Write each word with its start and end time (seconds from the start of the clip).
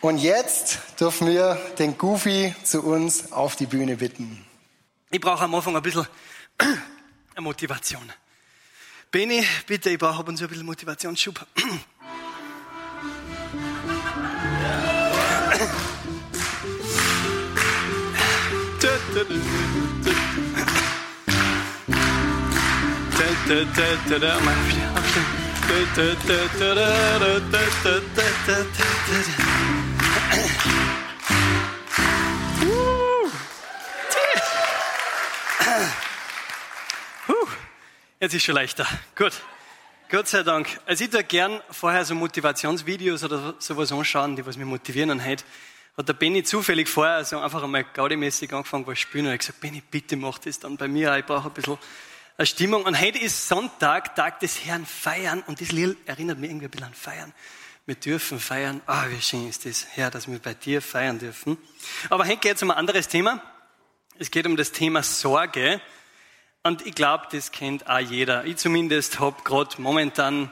Und 0.00 0.16
jetzt 0.18 0.78
dürfen 0.98 1.26
wir 1.28 1.56
den 1.78 1.98
Goofy 1.98 2.54
zu 2.64 2.82
uns 2.82 3.32
auf 3.32 3.56
die 3.56 3.66
Bühne 3.66 3.96
bitten. 3.96 4.46
Ich 5.10 5.20
brauche 5.20 5.44
am 5.44 5.54
Anfang 5.54 5.76
ein 5.76 5.82
bisschen 5.82 6.06
eine 6.58 7.42
Motivation. 7.42 8.10
Benny, 9.10 9.44
bitte, 9.66 9.90
ich 9.90 9.98
brauche 9.98 10.20
ab 10.20 10.28
und 10.28 10.36
zu 10.36 10.44
ein 10.44 10.48
bisschen 10.50 10.66
Motivationsschub. 10.66 11.46
Jetzt 38.22 38.34
ist 38.34 38.42
schon 38.42 38.54
leichter. 38.54 38.86
Gut. 39.16 39.32
Gott 40.10 40.28
sei 40.28 40.42
Dank. 40.42 40.78
Also 40.84 41.04
ich 41.04 41.08
tue 41.08 41.24
gern 41.24 41.62
vorher 41.70 42.04
so 42.04 42.14
Motivationsvideos 42.14 43.24
oder 43.24 43.54
sowas 43.58 43.90
anschauen, 43.92 44.36
die 44.36 44.44
was 44.44 44.58
mich 44.58 44.66
motivieren. 44.66 45.10
Und 45.10 45.24
heute 45.24 45.42
hat 45.96 46.06
der 46.06 46.12
Benny 46.12 46.44
zufällig 46.44 46.86
vorher 46.86 47.24
so 47.24 47.38
einfach 47.38 47.62
einmal 47.62 47.82
gaudimäßig 47.82 48.52
angefangen 48.52 48.86
was 48.86 48.98
spielen 48.98 49.28
und 49.28 49.32
ich 49.32 49.38
gesagt, 49.38 49.60
Benny, 49.60 49.82
bitte 49.90 50.16
mach 50.16 50.36
das 50.36 50.58
dann 50.58 50.76
bei 50.76 50.86
mir. 50.86 51.16
Ich 51.16 51.24
brauche 51.24 51.48
ein 51.48 51.54
bisschen 51.54 51.78
eine 52.36 52.44
Stimmung. 52.44 52.82
Und 52.84 53.00
heute 53.00 53.18
ist 53.18 53.48
Sonntag, 53.48 54.14
Tag 54.14 54.38
des 54.40 54.66
Herrn, 54.66 54.84
Feiern. 54.84 55.42
Und 55.46 55.62
das 55.62 55.72
Lied 55.72 55.96
erinnert 56.04 56.38
mich 56.38 56.50
irgendwie 56.50 56.66
ein 56.66 56.70
bisschen 56.70 56.88
an 56.88 56.92
Feiern. 56.92 57.32
Wir 57.86 57.94
dürfen 57.94 58.38
feiern. 58.38 58.82
Ah, 58.84 59.06
wie 59.08 59.22
schön 59.22 59.48
ist 59.48 59.64
das, 59.64 59.86
Herr, 59.92 60.10
dass 60.10 60.30
wir 60.30 60.38
bei 60.40 60.52
dir 60.52 60.82
feiern 60.82 61.18
dürfen. 61.18 61.56
Aber 62.10 62.26
heute 62.26 62.36
geht 62.36 62.56
es 62.56 62.62
um 62.62 62.70
ein 62.70 62.76
anderes 62.76 63.08
Thema. 63.08 63.42
Es 64.18 64.30
geht 64.30 64.44
um 64.44 64.58
das 64.58 64.72
Thema 64.72 65.02
Sorge. 65.02 65.80
Und 66.62 66.86
ich 66.86 66.94
glaube, 66.94 67.26
das 67.32 67.52
kennt 67.52 67.88
auch 67.88 67.98
jeder. 67.98 68.44
Ich 68.44 68.56
zumindest 68.56 69.18
habe 69.18 69.42
gerade 69.44 69.80
momentan 69.80 70.50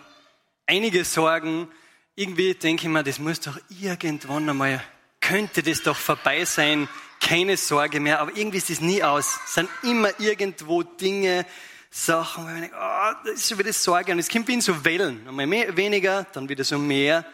einige 0.67 1.05
Sorgen. 1.05 1.69
Irgendwie 2.15 2.55
denke 2.55 2.87
ich 2.87 2.89
mir, 2.89 3.03
das 3.03 3.19
muss 3.19 3.41
doch 3.41 3.59
irgendwann 3.69 4.49
einmal, 4.49 4.83
könnte 5.21 5.63
das 5.63 5.83
doch 5.83 5.97
vorbei 5.97 6.45
sein. 6.47 6.89
Keine 7.21 7.57
Sorge 7.57 8.01
mehr. 8.01 8.21
Aber 8.21 8.35
irgendwie 8.35 8.57
ist 8.57 8.71
das 8.71 8.81
nie 8.81 9.03
aus. 9.03 9.39
Es 9.47 9.55
sind 9.55 9.69
immer 9.83 10.19
irgendwo 10.19 10.83
Dinge, 10.83 11.45
Sachen, 11.91 12.45
wo 12.45 12.49
ich 12.49 12.61
denke, 12.61 12.77
oh, 12.79 13.13
das 13.25 13.35
ist 13.35 13.49
schon 13.49 13.59
wieder 13.59 13.73
Sorge. 13.73 14.13
Und 14.13 14.19
es 14.19 14.29
kommt 14.29 14.49
wie 14.49 14.55
in 14.55 14.61
so 14.61 14.85
Wellen. 14.85 15.27
Einmal 15.27 15.47
mehr, 15.47 15.77
weniger, 15.77 16.27
dann 16.33 16.49
wieder 16.49 16.65
so 16.65 16.79
mehr. 16.79 17.25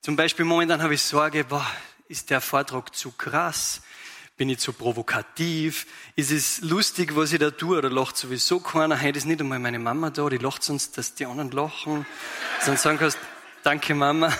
Zum 0.00 0.16
Beispiel 0.16 0.44
momentan 0.44 0.82
habe 0.82 0.94
ich 0.94 1.02
Sorge, 1.02 1.44
boah, 1.44 1.66
ist 2.08 2.30
der 2.30 2.40
Vortrag 2.40 2.94
zu 2.94 3.12
krass? 3.12 3.82
Bin 4.38 4.48
ich 4.50 4.60
zu 4.60 4.72
provokativ? 4.72 5.84
Ist 6.14 6.30
es 6.30 6.60
lustig, 6.60 7.16
was 7.16 7.32
ich 7.32 7.40
da 7.40 7.50
tue? 7.50 7.76
Oder 7.76 7.90
lacht 7.90 8.16
sowieso 8.16 8.60
keiner? 8.60 9.02
Heute 9.02 9.18
ist 9.18 9.24
nicht 9.24 9.40
einmal 9.40 9.58
meine 9.58 9.80
Mama 9.80 10.10
da, 10.10 10.28
die 10.28 10.38
lacht 10.38 10.62
sonst, 10.62 10.96
dass 10.96 11.16
die 11.16 11.26
anderen 11.26 11.50
lachen. 11.50 12.06
Sonst 12.60 12.82
sagen 12.82 12.98
kannst, 12.98 13.18
danke 13.64 13.96
Mama. 13.96 14.32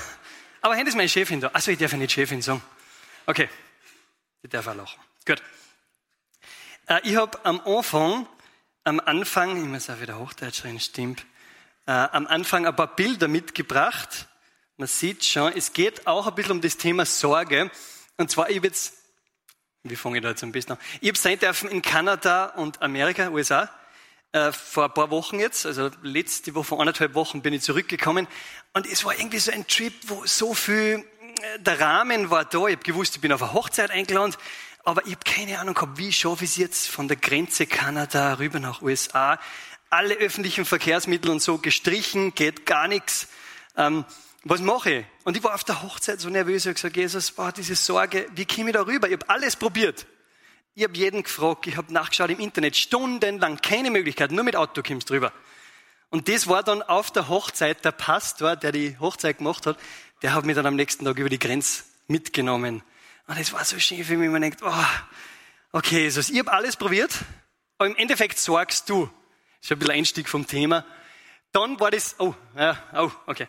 Aber 0.60 0.76
heute 0.76 0.88
ist 0.88 0.94
meine 0.94 1.08
Chefin 1.08 1.40
da. 1.40 1.48
Also 1.48 1.72
ich 1.72 1.78
darf 1.78 1.90
ja 1.90 1.98
nicht 1.98 2.12
Chefin 2.12 2.40
sagen. 2.42 2.62
Okay, 3.26 3.48
ich 4.40 4.50
darf 4.50 4.68
auch 4.68 4.76
lachen. 4.76 5.00
Gut. 5.26 5.42
Äh, 6.86 7.00
ich 7.02 7.16
habe 7.16 7.44
am 7.44 7.60
Anfang, 7.62 8.28
am 8.84 9.00
Anfang, 9.00 9.60
ich 9.60 9.68
muss 9.68 9.90
auch 9.90 10.00
wieder 10.00 10.16
Hochdeutsch 10.16 10.62
reden, 10.62 10.78
stimmt, 10.78 11.26
äh, 11.86 11.90
am 11.90 12.28
Anfang 12.28 12.68
ein 12.68 12.76
paar 12.76 12.94
Bilder 12.94 13.26
mitgebracht. 13.26 14.28
Man 14.76 14.86
sieht 14.86 15.24
schon, 15.24 15.52
es 15.56 15.72
geht 15.72 16.06
auch 16.06 16.28
ein 16.28 16.36
bisschen 16.36 16.52
um 16.52 16.60
das 16.60 16.76
Thema 16.76 17.04
Sorge. 17.04 17.68
Und 18.16 18.30
zwar, 18.30 18.48
ich 18.48 18.58
habe 18.58 18.68
jetzt 18.68 18.97
wie 19.84 19.96
fange 19.96 20.18
ich 20.18 20.22
da 20.22 20.30
jetzt 20.30 20.42
am 20.42 20.52
besten 20.52 20.72
an? 20.72 20.78
Ich 21.00 21.08
habe 21.08 21.18
sein 21.18 21.38
dürfen 21.38 21.70
in 21.70 21.82
Kanada 21.82 22.46
und 22.46 22.82
Amerika, 22.82 23.28
USA, 23.30 23.70
äh, 24.32 24.52
vor 24.52 24.84
ein 24.84 24.94
paar 24.94 25.10
Wochen 25.10 25.38
jetzt, 25.38 25.66
also 25.66 25.90
letzte 26.02 26.54
Woche, 26.54 26.76
anderthalb 26.76 27.14
Wochen 27.14 27.42
bin 27.42 27.54
ich 27.54 27.62
zurückgekommen 27.62 28.26
und 28.74 28.86
es 28.86 29.04
war 29.04 29.14
irgendwie 29.14 29.38
so 29.38 29.52
ein 29.52 29.66
Trip, 29.66 29.94
wo 30.06 30.26
so 30.26 30.52
viel, 30.52 31.04
äh, 31.42 31.58
der 31.60 31.80
Rahmen 31.80 32.30
war 32.30 32.44
da, 32.44 32.66
ich 32.66 32.76
habe 32.76 32.84
gewusst, 32.84 33.14
ich 33.16 33.20
bin 33.20 33.32
auf 33.32 33.42
eine 33.42 33.52
Hochzeit 33.52 33.90
eingeladen, 33.90 34.34
aber 34.84 35.06
ich 35.06 35.12
habe 35.12 35.24
keine 35.24 35.58
Ahnung 35.58 35.74
gehabt, 35.74 35.98
wie 35.98 36.12
schaffe 36.12 36.44
ich 36.44 36.50
es 36.50 36.56
jetzt 36.56 36.88
von 36.88 37.08
der 37.08 37.16
Grenze 37.16 37.66
Kanada 37.66 38.34
rüber 38.34 38.58
nach 38.58 38.82
USA. 38.82 39.38
Alle 39.90 40.14
öffentlichen 40.14 40.64
Verkehrsmittel 40.64 41.30
und 41.30 41.40
so 41.40 41.58
gestrichen, 41.58 42.34
geht 42.34 42.66
gar 42.66 42.88
nichts. 42.88 43.28
Ähm, 43.76 44.04
was 44.44 44.60
mache 44.60 44.90
ich? 44.92 45.06
Und 45.24 45.36
ich 45.36 45.42
war 45.42 45.54
auf 45.54 45.64
der 45.64 45.82
Hochzeit 45.82 46.20
so 46.20 46.28
nervös, 46.28 46.62
ich 46.62 46.66
habe 46.66 46.74
gesagt, 46.74 46.96
Jesus, 46.96 47.30
boah, 47.32 47.52
diese 47.52 47.74
Sorge, 47.74 48.26
wie 48.34 48.46
komme 48.46 48.70
ich 48.70 48.74
da 48.74 48.82
rüber? 48.82 49.08
Ich 49.08 49.14
habe 49.14 49.28
alles 49.28 49.56
probiert. 49.56 50.06
Ich 50.74 50.84
habe 50.84 50.96
jeden 50.96 51.24
gefragt, 51.24 51.66
ich 51.66 51.76
habe 51.76 51.92
nachgeschaut 51.92 52.30
im 52.30 52.38
Internet, 52.38 52.76
stundenlang, 52.76 53.56
keine 53.60 53.90
Möglichkeit, 53.90 54.30
nur 54.30 54.44
mit 54.44 54.54
Auto 54.54 54.82
kommst 54.82 55.10
du 55.10 55.14
rüber. 55.14 55.32
Und 56.10 56.28
das 56.28 56.46
war 56.46 56.62
dann 56.62 56.82
auf 56.82 57.10
der 57.10 57.28
Hochzeit, 57.28 57.84
der 57.84 57.92
Pastor, 57.92 58.56
der 58.56 58.72
die 58.72 58.96
Hochzeit 58.98 59.38
gemacht 59.38 59.66
hat, 59.66 59.78
der 60.22 60.34
hat 60.34 60.44
mich 60.44 60.54
dann 60.54 60.66
am 60.66 60.76
nächsten 60.76 61.04
Tag 61.04 61.18
über 61.18 61.28
die 61.28 61.38
Grenze 61.38 61.82
mitgenommen. 62.06 62.82
Und 63.26 63.38
es 63.38 63.52
war 63.52 63.64
so 63.64 63.78
schön 63.78 64.04
für 64.04 64.16
mich, 64.16 64.30
man 64.30 64.40
denkt, 64.40 64.62
oh, 64.62 64.84
okay, 65.72 66.02
Jesus, 66.02 66.30
ich 66.30 66.38
habe 66.38 66.52
alles 66.52 66.76
probiert, 66.76 67.12
aber 67.76 67.88
im 67.88 67.96
Endeffekt 67.96 68.38
sorgst 68.38 68.88
du. 68.88 69.06
Das 69.60 69.66
ist 69.66 69.72
ein 69.72 69.78
bisschen 69.80 69.94
Einstieg 69.94 70.28
vom 70.28 70.46
Thema. 70.46 70.84
Dann 71.52 71.78
war 71.80 71.90
das, 71.90 72.14
oh, 72.18 72.34
ja, 72.56 72.78
oh, 72.94 73.10
okay. 73.26 73.48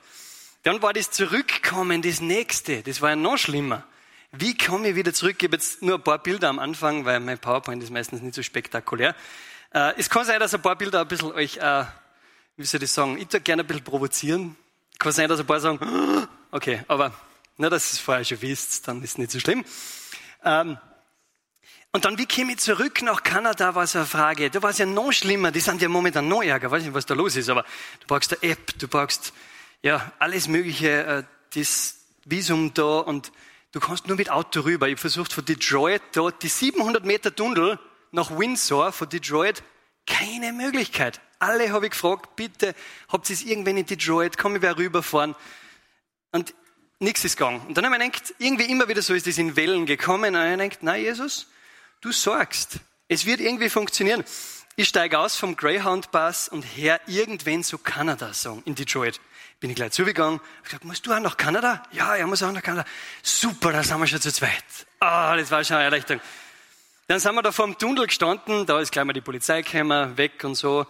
Dann 0.64 0.82
war 0.82 0.92
das 0.94 1.12
Zurückkommen 1.12 2.02
das 2.02 2.20
Nächste. 2.20 2.84
Das 2.84 3.02
war 3.02 3.12
ja 3.12 3.16
noch 3.16 3.38
schlimmer. 3.38 3.86
Wie 4.32 4.58
komme 4.58 4.90
ich 4.90 4.96
wieder 4.96 5.14
zurück? 5.14 5.38
Ich 5.40 5.48
habe 5.48 5.56
jetzt 5.56 5.82
nur 5.82 5.96
ein 5.96 6.04
paar 6.04 6.20
Bilder 6.20 6.50
am 6.50 6.60
Anfang, 6.60 7.06
weil 7.06 7.20
mein 7.20 7.40
PowerPoint 7.40 7.82
ist 7.82 7.92
meistens 7.92 8.22
nicht 8.22 8.36
so 8.36 8.44
spektakulär. 8.44 9.16
Äh, 9.74 9.94
es 9.98 10.10
kann 10.10 10.26
sein, 10.26 10.40
dass 10.40 10.54
ein 10.54 10.62
paar 10.62 10.76
Bilder 10.76 11.02
ein 11.02 11.08
bisschen 11.08 11.32
euch, 11.32 11.58
äh, 11.58 11.86
wie 12.58 12.66
soll 12.66 12.84
ich 12.84 12.92
sagen, 12.92 13.18
ich 13.18 13.28
tue 13.28 13.40
gerne 13.40 13.64
ein 13.64 13.68
bisschen 13.68 13.84
provozieren. 13.84 14.56
Kann 15.00 15.14
sein, 15.14 15.30
dass 15.30 15.40
ein 15.40 15.48
paar 15.48 15.62
sagen, 15.62 16.28
okay, 16.52 16.84
aber 16.88 17.14
na, 17.58 17.70
dass 17.70 17.92
ihr 17.92 17.94
es 17.94 18.00
vorher 18.00 18.26
schon 18.26 18.42
wisst, 18.42 18.88
dann 18.88 19.02
ist 19.02 19.12
es 19.12 19.18
nicht 19.18 19.32
so 19.32 19.40
schlimm. 19.40 19.64
Ähm, 20.44 20.78
und 21.92 22.06
dann, 22.06 22.18
wie 22.18 22.28
komme 22.28 22.52
ich 22.52 22.60
zurück 22.60 23.02
nach 23.02 23.24
Kanada, 23.24 23.74
war 23.74 23.88
so 23.88 24.00
eine 24.00 24.08
Frage. 24.08 24.50
Da 24.52 24.62
war 24.62 24.70
es 24.70 24.78
ja 24.78 24.86
noch 24.86 25.12
schlimmer, 25.12 25.52
die 25.52 25.60
sind 25.60 25.82
ja 25.82 25.90
momentan 25.90 26.28
noch 26.28 26.44
ärger, 26.44 26.70
weiß 26.70 26.84
nicht, 26.84 26.94
was 26.94 27.06
da 27.06 27.16
los 27.16 27.36
ist, 27.36 27.50
aber 27.50 27.64
du 28.02 28.08
brauchst 28.08 28.32
eine 28.34 28.52
App, 28.52 28.78
du 28.78 28.88
brauchst 28.88 29.34
ja, 29.82 30.12
alles 30.20 30.48
Mögliche, 30.48 31.06
äh, 31.06 31.24
das 31.54 31.96
Visum 32.26 32.74
da 32.74 33.00
und 33.00 33.32
du 33.72 33.80
kannst 33.80 34.08
nur 34.08 34.18
mit 34.18 34.30
Auto 34.30 34.62
rüber. 34.62 34.88
Ich 34.88 35.00
versucht 35.00 35.34
von 35.34 35.46
Detroit 35.46 36.02
dort 36.14 36.44
die 36.44 36.50
700 36.50 37.06
Meter 37.06 37.36
Tunnel 37.36 37.80
nach 38.12 38.38
Windsor 38.38 38.92
von 38.92 39.10
Detroit, 39.10 39.64
keine 40.06 40.54
Möglichkeit. 40.54 41.22
Alle 41.40 41.72
habe 41.72 41.86
ich 41.86 41.92
gefragt, 41.92 42.36
bitte, 42.36 42.76
habt 43.08 43.30
ihr 43.30 43.34
es 43.34 43.44
irgendwann 43.44 43.78
in 43.78 43.86
Detroit, 43.86 44.38
kann 44.38 44.56
ich 44.56 44.62
wer 44.62 44.78
rüberfahren? 44.78 45.36
Und 46.32 46.54
nichts 47.00 47.24
ist 47.24 47.38
gegangen. 47.38 47.62
Und 47.68 47.78
dann 47.78 47.86
habe 47.86 47.96
ich 48.04 48.12
gedacht, 48.12 48.34
irgendwie 48.40 48.66
immer 48.66 48.88
wieder 48.88 49.02
so 49.02 49.14
ist 49.14 49.28
das 49.28 49.38
in 49.38 49.56
Wellen 49.56 49.86
gekommen. 49.86 50.36
Und 50.36 50.44
ich 50.44 50.58
gedacht, 50.58 50.84
nein, 50.84 51.02
Jesus, 51.02 51.48
du 52.02 52.12
sorgst. 52.12 52.80
Es 53.08 53.26
wird 53.26 53.40
irgendwie 53.40 53.70
funktionieren. 53.70 54.24
Ich 54.76 54.90
steige 54.90 55.20
aus 55.20 55.36
vom 55.36 55.56
Greyhound-Bus 55.56 56.50
und 56.50 56.64
her 56.64 57.00
irgendwann 57.08 57.64
so 57.64 57.78
Kanada 57.78 58.34
sagen, 58.34 58.62
in 58.66 58.76
Detroit. 58.76 59.20
Bin 59.60 59.70
ich 59.70 59.76
gleich 59.76 59.92
zugegangen, 59.92 60.40
hab 60.40 60.64
gesagt, 60.64 60.86
musst 60.86 61.06
du 61.06 61.12
auch 61.12 61.20
nach 61.20 61.36
Kanada? 61.36 61.84
Ja, 61.92 62.16
er 62.16 62.28
muss 62.28 62.42
auch 62.44 62.52
nach 62.52 62.64
Kanada. 62.64 62.88
Super, 63.22 63.74
da 63.74 63.84
sind 63.84 64.00
wir 64.00 64.08
schon 64.08 64.22
zu 64.22 64.32
zweit. 64.32 64.64
Ah, 65.00 65.36
das 65.36 65.52
war 65.52 65.64
schon 65.64 65.76
eine 65.76 65.86
Erleichterung. 65.86 66.22
Dann 67.08 67.20
sind 67.20 67.36
wir 67.36 67.42
da 67.42 67.52
vor 67.52 67.66
dem 67.66 67.78
Tunnel 67.78 68.08
gestanden, 68.08 68.66
da 68.66 68.80
ist 68.80 68.92
gleich 68.92 69.04
mal 69.04 69.14
die 69.14 69.22
Polizei 69.22 69.62
gekommen, 69.62 70.16
weg 70.16 70.44
und 70.44 70.56
so. 70.56 70.86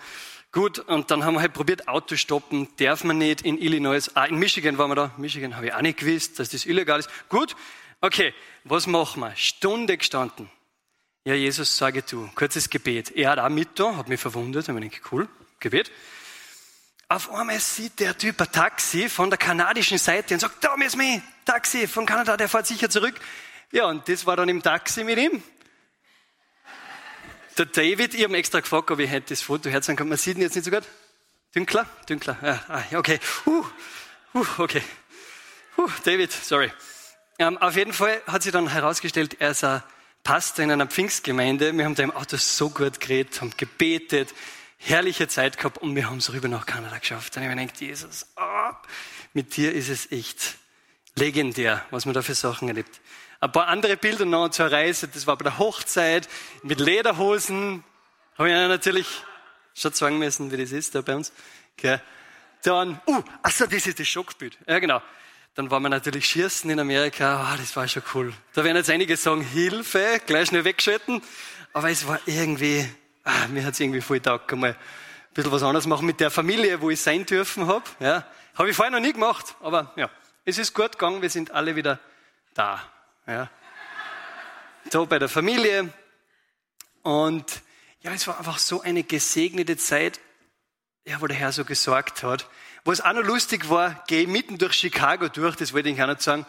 Gut, 0.52 0.79
und 0.79 1.09
dann 1.09 1.24
haben 1.24 1.35
wir 1.35 1.41
halt 1.41 1.53
probiert, 1.53 1.88
Auto 1.88 2.16
stoppen, 2.16 2.68
darf 2.78 3.03
man 3.03 3.18
nicht 3.18 3.41
in 3.41 3.58
Illinois, 3.58 4.12
ah, 4.16 4.25
in 4.25 4.38
Michigan 4.38 4.78
waren 4.78 4.91
wir 4.91 4.96
da, 4.96 5.12
Michigan 5.18 5.56
habe 5.56 5.68
ich 5.68 5.74
auch 5.74 5.81
nicht 5.81 6.00
gewusst, 6.00 6.38
dass 6.38 6.50
das 6.50 6.66
illegal 6.66 7.00
ist. 7.00 7.09
Gut, 7.29 7.56
okay, 8.02 8.34
was 8.66 8.85
machen 8.85 9.22
wir? 9.22 9.35
Stunde 9.35 9.97
gestanden. 9.97 10.49
Ja, 11.23 11.34
Jesus, 11.34 11.78
sage 11.78 12.03
du, 12.03 12.29
kurzes 12.35 12.70
Gebet. 12.70 13.11
Er 13.16 13.32
hat 13.32 13.40
auch 13.40 13.49
mit 13.49 13.79
da, 13.79 13.96
hat 13.96 14.09
mich 14.09 14.20
verwundert, 14.20 14.67
habe 14.67 14.84
ich 14.84 14.91
gedacht, 14.91 15.11
cool, 15.11 15.28
Gebet. 15.59 15.91
Auf 17.11 17.32
einmal 17.34 17.59
sieht 17.59 18.00
der 18.00 18.16
Typ 18.16 18.40
ein 18.40 18.52
Taxi 18.52 19.09
von 19.09 19.32
der 19.32 19.40
kanadischen 19.40 19.97
Seite 19.97 20.35
und 20.35 20.40
sagt, 20.40 20.64
da 20.64 20.78
müssen 20.78 21.00
wir, 21.00 21.20
Taxi 21.44 21.88
von 21.88 22.06
Kanada, 22.06 22.38
der 22.38 22.47
fährt 22.47 22.67
sicher 22.67 22.88
zurück. 22.88 23.16
Ja, 23.72 23.88
und 23.88 24.08
das 24.08 24.28
war 24.28 24.35
dann 24.35 24.47
im 24.47 24.61
Taxi 24.61 25.03
mit 25.03 25.17
ihm. 25.17 25.41
Der 27.58 27.66
David, 27.66 28.14
ich 28.14 28.23
habe 28.23 28.38
extra 28.38 28.59
gefragt, 28.59 28.91
ob 28.91 29.00
ich 29.00 29.09
heute 29.09 29.26
das 29.29 29.41
Foto 29.41 29.72
herzeigen 29.72 29.97
kann. 29.97 30.08
Man 30.08 30.20
sieht 30.20 30.38
ihn 30.38 30.44
jetzt 30.44 30.56
nicht 30.56 30.66
so 30.66 30.70
gut. 30.70 30.84
Dünkler? 31.56 31.88
Dünkler. 32.08 32.38
Ah, 32.67 32.84
okay. 32.96 33.20
Uh, 33.47 33.66
uh, 34.35 34.46
okay. 34.59 34.84
Uh, 35.79 35.90
David, 36.03 36.32
sorry. 36.32 36.72
Ähm, 37.40 37.58
auf 37.58 37.76
jeden 37.76 37.94
Fall 37.94 38.22
hat 38.28 38.44
sich 38.44 38.52
dann 38.52 38.67
herausgestellt, 38.67 39.38
er 39.40 39.50
ist 39.50 39.64
ein 39.64 39.82
Pastor 40.23 40.64
in 40.64 40.72
einer 40.72 40.85
Pfingstgemeinde. 40.85 41.76
Wir 41.76 41.85
haben 41.85 41.96
da 41.96 42.03
im 42.03 42.12
Auto 42.12 42.38
so 42.38 42.70
gut 42.70 43.00
geredet, 43.00 43.41
haben 43.41 43.52
gebetet, 43.58 44.29
herrliche 44.79 45.28
Zeit 45.28 45.58
gehabt 45.58 45.78
und 45.78 45.96
wir 45.96 46.09
haben 46.09 46.17
es 46.17 46.34
rüber 46.34 46.47
nach 46.47 46.66
Kanada 46.66 46.97
geschafft. 46.97 47.37
Und 47.37 47.43
ich 47.43 47.49
habe 47.49 47.70
Jesus, 47.78 48.26
oh, 48.37 48.72
mit 49.34 49.55
dir 49.55 49.73
ist 49.73 49.90
es 49.90 50.11
echt 50.11 50.58
legendär, 51.16 51.85
was 51.91 52.05
man 52.05 52.14
da 52.14 52.22
für 52.22 52.34
Sachen 52.34 52.67
erlebt. 52.67 52.99
Ein 53.41 53.52
paar 53.52 53.67
andere 53.67 53.97
Bilder 53.97 54.26
noch 54.26 54.49
zur 54.49 54.72
Reise, 54.72 55.08
das 55.08 55.28
war 55.28 55.37
bei 55.37 55.43
der 55.43 55.59
Hochzeit 55.59 56.28
mit 56.64 56.79
Lederhosen. 56.79 57.84
Habe 58.37 58.49
ich 58.49 58.55
natürlich 58.55 59.08
schon 59.73 59.93
sagen 59.93 60.17
müssen, 60.17 60.52
wie 60.52 60.58
das 60.58 60.72
ist 60.72 60.96
da 60.96 61.02
bei 61.02 61.16
uns. 61.16 61.31
Okay. 61.78 61.99
Dann, 62.64 62.99
uh, 63.08 63.23
achso, 63.41 63.66
das 63.66 63.87
ist 63.87 63.99
das 63.99 64.08
Schockbild. 64.08 64.58
Ja, 64.67 64.79
genau. 64.79 65.02
Dann 65.55 65.72
waren 65.72 65.84
wir 65.84 65.90
natürlich 65.90 66.26
schießen 66.26 66.70
in 66.70 66.79
Amerika. 66.79 67.53
Oh, 67.53 67.58
das 67.58 67.76
war 67.76 67.87
schon 67.87 68.03
cool. 68.14 68.34
Da 68.53 68.64
werden 68.64 68.78
jetzt 68.78 68.90
einige 68.90 69.16
sagen, 69.17 69.41
Hilfe, 69.41 70.22
gleich 70.26 70.49
schnell 70.49 70.64
wegschalten. 70.66 71.22
Aber 71.73 71.90
es 71.90 72.08
war 72.08 72.20
irgendwie, 72.26 72.90
ah, 73.29 73.47
mir 73.47 73.66
hat 73.66 73.73
es 73.73 73.79
irgendwie 73.79 74.02
voll 74.02 74.20
taugt, 74.20 74.52
mal 74.55 74.72
ein 74.72 74.76
bisschen 75.34 75.52
was 75.52 75.64
anderes 75.64 75.85
machen 75.85 76.05
mit 76.05 76.20
der 76.20 76.31
Familie, 76.31 76.81
wo 76.81 76.90
ich 76.90 76.99
sein 76.99 77.26
dürfen 77.26 77.67
habe. 77.67 77.85
Ja, 77.99 78.26
habe 78.55 78.70
ich 78.70 78.76
vorher 78.76 78.91
noch 78.91 78.99
nie 78.99 79.14
gemacht, 79.14 79.55
aber 79.61 79.93
ja, 79.96 80.09
es 80.46 80.58
ist 80.58 80.73
gut 80.73 80.93
gegangen. 80.93 81.22
Wir 81.22 81.29
sind 81.29 81.52
alle 81.52 81.76
wieder 81.76 81.99
da. 82.53 82.81
Ja. 83.28 83.49
So 84.91 85.05
bei 85.05 85.20
der 85.20 85.29
Familie. 85.29 85.93
Und 87.03 87.61
ja, 88.02 88.11
es 88.11 88.28
war 88.28 88.37
einfach 88.37 88.58
so 88.58 88.81
eine 88.81 89.03
gesegnete 89.03 89.78
Zeit, 89.78 90.20
ja, 91.05 91.22
wo 91.22 91.28
der 91.28 91.37
Herr 91.37 91.52
so 91.52 91.66
gesorgt 91.66 92.23
hat. 92.23 92.47
Was 92.84 93.02
auch 93.02 93.14
noch 93.14 93.23
lustig 93.23 93.70
war, 93.70 94.03
gehe 94.08 94.28
mitten 94.28 94.58
durch 94.58 94.73
Chicago 94.73 95.28
durch, 95.28 95.55
das 95.55 95.73
wollte 95.73 95.90
ich 95.90 95.97
gar 95.97 96.08
nicht 96.08 96.22
sagen. 96.22 96.46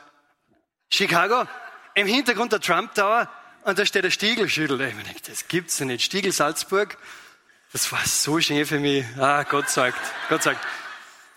Chicago, 0.89 1.47
im 1.95 2.07
Hintergrund 2.07 2.53
der 2.53 2.61
Trump 2.61 2.95
Tower 2.95 3.29
und 3.65 3.79
da 3.79 3.87
steht 3.87 4.05
der 4.05 4.11
Stiegelschüttel. 4.11 4.81
Ich 4.81 4.95
denke, 4.95 5.21
das 5.27 5.49
gibt's 5.49 5.79
ja 5.79 5.87
nicht. 5.87 6.05
Stiegel 6.05 6.33
Salzburg. 6.33 6.97
Das 7.73 7.91
war 7.93 8.05
so 8.05 8.41
schön 8.41 8.67
für 8.67 8.81
mich. 8.81 9.05
Ah, 9.17 9.45
Gott 9.45 9.69
sagt, 9.69 9.99
Gott 10.29 10.43
sagt. 10.43 10.65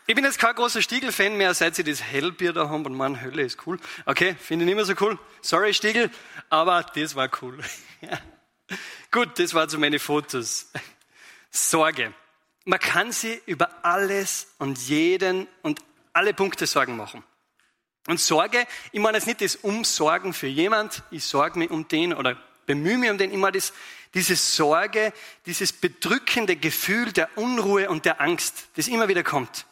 Ich 0.05 0.15
bin 0.15 0.25
jetzt 0.25 0.39
kein 0.39 0.53
großer 0.53 0.81
Stiegel-Fan 0.81 1.37
mehr, 1.37 1.53
seit 1.53 1.75
sie 1.75 1.83
das 1.83 2.03
Hellbier 2.03 2.51
da 2.51 2.69
haben 2.69 2.85
und 2.85 2.93
meine 2.93 3.21
Hölle 3.21 3.43
ist 3.43 3.65
cool. 3.65 3.79
Okay, 4.05 4.35
finde 4.37 4.63
ich 4.63 4.67
nicht 4.67 4.75
mehr 4.75 4.83
so 4.85 4.95
cool. 4.99 5.17
Sorry, 5.41 5.73
Stiegel, 5.73 6.11
aber 6.49 6.83
das 6.95 7.15
war 7.15 7.29
cool. 7.41 7.59
Gut, 9.11 9.39
das 9.39 9.53
waren 9.53 9.69
so 9.69 9.77
meine 9.77 9.99
Fotos. 9.99 10.71
Sorge. 11.51 12.13
Man 12.65 12.79
kann 12.79 13.11
sie 13.11 13.41
über 13.45 13.85
alles 13.85 14.55
und 14.57 14.77
jeden 14.79 15.47
und 15.61 15.79
alle 16.11 16.33
Punkte 16.33 16.67
Sorgen 16.67 16.97
machen. 16.97 17.23
Und 18.07 18.19
Sorge, 18.19 18.67
ich 18.91 18.99
meine 18.99 19.17
jetzt 19.17 19.27
nicht 19.27 19.41
das 19.41 19.55
Umsorgen 19.55 20.33
für 20.33 20.47
jemand, 20.47 21.03
ich 21.09 21.23
sorge 21.23 21.57
mich 21.57 21.69
um 21.69 21.87
den 21.87 22.13
oder 22.13 22.37
bemühe 22.65 22.97
mich 22.97 23.09
um 23.09 23.17
den, 23.17 23.31
immer 23.31 23.51
das, 23.51 23.73
diese 24.13 24.35
Sorge, 24.35 25.13
dieses 25.45 25.71
bedrückende 25.71 26.55
Gefühl 26.55 27.11
der 27.13 27.37
Unruhe 27.37 27.89
und 27.89 28.05
der 28.05 28.21
Angst, 28.21 28.67
das 28.75 28.87
immer 28.87 29.07
wieder 29.07 29.23
kommt. 29.23 29.65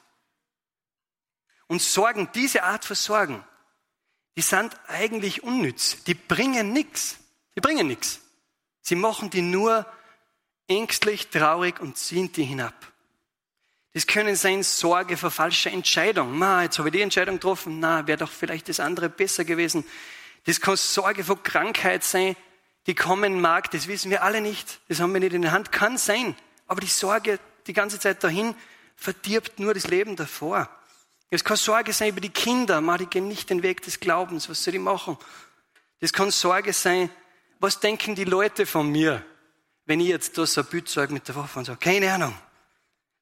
Und 1.67 1.81
Sorgen, 1.81 2.29
diese 2.33 2.63
Art 2.63 2.85
von 2.85 2.95
Sorgen, 2.95 3.43
die 4.35 4.41
sind 4.41 4.75
eigentlich 4.87 5.43
unnütz, 5.43 6.03
die 6.05 6.13
bringen 6.13 6.73
nichts, 6.73 7.17
die 7.55 7.61
bringen 7.61 7.87
nichts. 7.87 8.21
Sie 8.81 8.95
machen 8.95 9.29
die 9.29 9.41
nur 9.41 9.85
ängstlich, 10.67 11.27
traurig 11.27 11.79
und 11.79 11.97
ziehen 11.97 12.31
die 12.31 12.43
hinab. 12.43 12.90
Das 13.93 14.07
können 14.07 14.35
sein 14.35 14.63
Sorge 14.63 15.17
vor 15.17 15.31
falscher 15.31 15.71
Entscheidung. 15.71 16.37
Ma, 16.37 16.63
jetzt 16.63 16.79
habe 16.79 16.89
ich 16.89 16.93
die 16.93 17.01
Entscheidung 17.01 17.35
getroffen. 17.35 17.79
Na, 17.79 18.07
wäre 18.07 18.19
doch 18.19 18.31
vielleicht 18.31 18.69
das 18.69 18.79
andere 18.79 19.09
besser 19.09 19.43
gewesen. 19.43 19.83
Das 20.45 20.61
kann 20.61 20.77
Sorge 20.77 21.23
vor 21.23 21.41
Krankheit 21.43 22.03
sein, 22.03 22.35
die 22.87 22.95
kommen 22.95 23.41
mag. 23.41 23.69
Das 23.71 23.87
wissen 23.87 24.09
wir 24.09 24.23
alle 24.23 24.41
nicht. 24.41 24.79
Das 24.87 24.99
haben 25.01 25.13
wir 25.13 25.19
nicht 25.19 25.33
in 25.33 25.41
der 25.41 25.51
Hand. 25.51 25.71
Kann 25.71 25.97
sein. 25.97 26.35
Aber 26.67 26.79
die 26.79 26.87
Sorge 26.87 27.39
die 27.67 27.73
ganze 27.73 27.99
Zeit 27.99 28.23
dahin 28.23 28.55
verdirbt 28.95 29.59
nur 29.59 29.73
das 29.73 29.87
Leben 29.87 30.15
davor. 30.15 30.69
Es 31.29 31.43
kann 31.43 31.57
Sorge 31.57 31.91
sein 31.91 32.09
über 32.09 32.21
die 32.21 32.29
Kinder. 32.29 32.79
Ma, 32.81 32.97
die 32.97 33.05
gehen 33.07 33.27
nicht 33.27 33.49
den 33.49 33.61
Weg 33.61 33.81
des 33.81 33.99
Glaubens. 33.99 34.49
Was 34.49 34.63
soll 34.63 34.75
ich 34.75 34.79
machen? 34.79 35.17
Das 35.99 36.13
kann 36.13 36.31
Sorge 36.31 36.71
sein. 36.71 37.09
Was 37.59 37.79
denken 37.79 38.15
die 38.15 38.23
Leute 38.23 38.65
von 38.65 38.89
mir, 38.89 39.23
wenn 39.85 39.99
ich 39.99 40.07
jetzt 40.07 40.37
da 40.37 40.45
so 40.45 40.61
ein 40.61 40.67
Bild 40.67 40.89
sage 40.89 41.13
mit 41.13 41.27
der 41.27 41.35
Waffe 41.35 41.59
und 41.59 41.65
sage, 41.65 41.79
keine 41.79 42.11
Ahnung. 42.11 42.33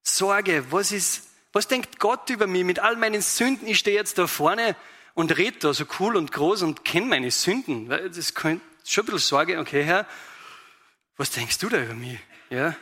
Sorge, 0.01 0.72
was 0.72 0.92
ist, 0.92 1.28
was 1.51 1.68
denkt 1.68 2.00
Gott 2.00 2.30
über 2.30 2.48
mich 2.48 2.63
mit 2.63 2.80
all 2.80 2.96
meinen 2.96 3.22
Sünden? 3.22 3.68
Ich 3.68 3.80
stehe 3.80 3.96
jetzt 3.96 4.18
da 4.18 4.28
vorne 4.28 4.75
und 5.13 5.38
rede 5.38 5.60
da 5.60 5.74
so 5.74 5.86
cool 6.00 6.16
und 6.16 6.31
groß 6.31 6.62
und 6.62 6.86
kenne 6.86 7.07
meine 7.07 7.31
Sünden. 7.31 7.90
Das 7.90 8.18
ist 8.18 8.40
schon 8.40 8.51
ein 8.51 8.62
bisschen 8.84 9.18
Sorge, 9.18 9.60
okay, 9.60 9.84
Herr, 9.84 10.07
was 11.18 11.31
denkst 11.31 11.57
du 11.57 11.69
da 11.69 11.81
über 11.81 11.94
mich? 11.94 12.19
Ja? 12.50 12.75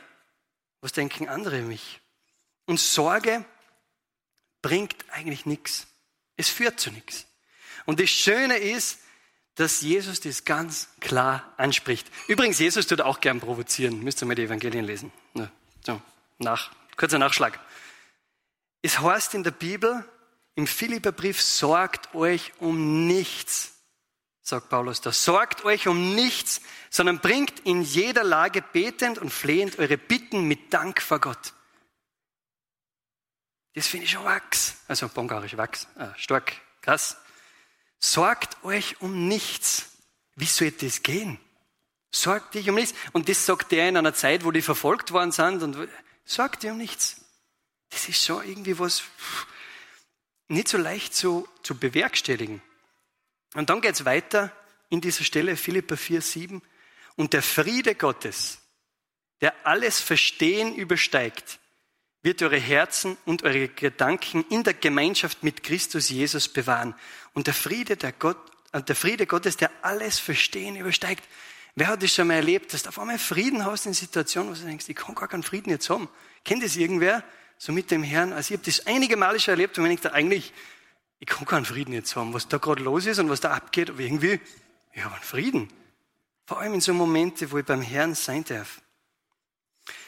Was 0.81 0.91
denken 0.91 1.27
andere 1.27 1.59
über 1.59 1.67
mich? 1.67 1.99
Und 2.65 2.79
Sorge 2.79 3.43
bringt 4.61 4.95
eigentlich 5.11 5.45
nichts. 5.45 5.87
Es 6.35 6.49
führt 6.49 6.79
zu 6.79 6.91
nichts. 6.91 7.25
Und 7.85 7.99
das 7.99 8.09
Schöne 8.09 8.57
ist, 8.57 8.99
dass 9.55 9.81
Jesus 9.81 10.19
das 10.19 10.45
ganz 10.45 10.89
klar 10.99 11.53
anspricht. 11.57 12.07
Übrigens, 12.27 12.59
Jesus 12.59 12.85
tut 12.85 13.01
auch 13.01 13.21
gern 13.21 13.39
provozieren. 13.39 14.03
Müsst 14.03 14.21
ihr 14.21 14.27
mal 14.27 14.35
die 14.35 14.43
Evangelien 14.43 14.85
lesen. 14.85 15.11
So, 15.83 15.99
nach. 16.37 16.71
Kurzer 16.97 17.19
Nachschlag. 17.19 17.59
Es 18.81 18.99
heißt 18.99 19.35
in 19.35 19.43
der 19.43 19.51
Bibel, 19.51 20.03
im 20.55 20.65
Philipperbrief, 20.65 21.41
sorgt 21.41 22.15
euch 22.15 22.51
um 22.59 23.05
nichts, 23.05 23.73
sagt 24.41 24.69
Paulus 24.69 25.01
da. 25.01 25.11
Sorgt 25.11 25.63
euch 25.65 25.87
um 25.87 26.15
nichts, 26.15 26.61
sondern 26.89 27.19
bringt 27.19 27.59
in 27.61 27.83
jeder 27.83 28.23
Lage 28.23 28.61
betend 28.61 29.19
und 29.19 29.29
flehend 29.29 29.77
eure 29.77 29.97
Bitten 29.97 30.45
mit 30.45 30.73
Dank 30.73 31.01
vor 31.01 31.19
Gott. 31.19 31.53
Das 33.75 33.85
finde 33.85 34.05
ich 34.05 34.11
schon 34.11 34.23
wachs. 34.23 34.77
Also 34.87 35.07
bongarisch 35.07 35.55
wachs. 35.55 35.87
Ah, 35.97 36.13
stark, 36.17 36.53
krass. 36.81 37.17
Sorgt 37.99 38.63
euch 38.63 38.99
um 39.01 39.27
nichts. 39.27 39.91
Wie 40.35 40.45
soll 40.45 40.71
das 40.71 41.03
gehen? 41.03 41.39
Sorgt 42.11 42.55
dich 42.55 42.67
um 42.69 42.75
nichts. 42.75 42.97
Und 43.11 43.29
das 43.29 43.45
sagt 43.45 43.71
er 43.73 43.87
in 43.87 43.97
einer 43.97 44.15
Zeit, 44.15 44.43
wo 44.43 44.51
die 44.51 44.63
verfolgt 44.63 45.11
worden 45.11 45.31
sind 45.31 45.61
und 45.61 45.87
Dir 46.61 46.71
um 46.71 46.77
nichts. 46.77 47.21
Das 47.89 48.09
ist 48.09 48.25
schon 48.25 48.47
irgendwie 48.47 48.77
was 48.79 49.03
nicht 50.49 50.67
so 50.67 50.77
leicht 50.77 51.13
zu, 51.13 51.47
zu 51.63 51.77
bewerkstelligen. 51.77 52.61
Und 53.53 53.69
dann 53.69 53.81
geht 53.81 53.95
es 53.95 54.05
weiter 54.05 54.51
in 54.89 55.01
dieser 55.01 55.23
Stelle, 55.23 55.57
Philippa 55.57 55.95
4, 55.95 56.21
7. 56.21 56.61
Und 57.15 57.33
der 57.33 57.41
Friede 57.41 57.95
Gottes, 57.95 58.59
der 59.41 59.53
alles 59.65 59.99
Verstehen 59.99 60.75
übersteigt, 60.75 61.59
wird 62.21 62.41
eure 62.41 62.59
Herzen 62.59 63.17
und 63.25 63.43
eure 63.43 63.69
Gedanken 63.69 64.45
in 64.49 64.63
der 64.63 64.73
Gemeinschaft 64.73 65.43
mit 65.43 65.63
Christus 65.63 66.09
Jesus 66.09 66.47
bewahren. 66.49 66.95
Und 67.33 67.47
der 67.47 67.53
Friede, 67.53 67.95
der, 67.95 68.11
Gott, 68.11 68.37
äh, 68.73 68.81
der 68.81 68.95
Friede 68.95 69.27
Gottes, 69.27 69.57
der 69.57 69.71
alles 69.81 70.19
Verstehen 70.19 70.75
übersteigt, 70.75 71.23
Wer 71.77 71.89
hat 71.89 72.01
das 72.01 72.11
schon 72.11 72.25
mal 72.25 72.33
erlebt, 72.33 72.73
dass 72.73 72.81
du 72.81 72.89
auf 72.89 72.97
einmal 72.97 73.19
Frieden 73.19 73.63
hast 73.63 73.85
in 73.85 73.93
Situationen, 73.93 74.49
wo 74.49 74.55
du 74.55 74.65
denkst, 74.65 74.89
ich 74.89 74.95
kann 74.95 75.13
gar 75.13 75.27
keinen 75.27 75.43
Frieden 75.43 75.69
jetzt 75.69 75.91
haben. 75.91 76.09
Kennt 76.43 76.63
das 76.63 76.75
irgendwer? 76.75 77.23
So 77.59 77.71
mit 77.71 77.91
dem 77.91 78.01
Herrn. 78.01 78.33
Also 78.33 78.51
ich 78.51 78.59
habe 78.59 78.65
das 78.65 78.87
einige 78.87 79.15
Male 79.15 79.39
schon 79.39 79.51
erlebt, 79.51 79.77
und 79.77 79.85
ich 79.85 79.99
denke, 79.99 80.11
eigentlich, 80.11 80.53
ich 81.19 81.27
kann 81.27 81.45
keinen 81.45 81.65
Frieden 81.65 81.93
jetzt 81.93 82.15
haben. 82.15 82.33
Was 82.33 82.47
da 82.47 82.57
gerade 82.57 82.81
los 82.81 83.05
ist 83.05 83.19
und 83.19 83.29
was 83.29 83.41
da 83.41 83.51
abgeht, 83.51 83.91
aber 83.91 83.99
irgendwie, 83.99 84.41
ich 84.91 85.03
habe 85.03 85.13
einen 85.13 85.23
Frieden. 85.23 85.69
Vor 86.47 86.59
allem 86.59 86.73
in 86.73 86.81
so 86.81 86.95
Momente, 86.95 87.51
wo 87.51 87.59
ich 87.59 87.65
beim 87.65 87.83
Herrn 87.83 88.15
sein 88.15 88.43
darf. 88.43 88.81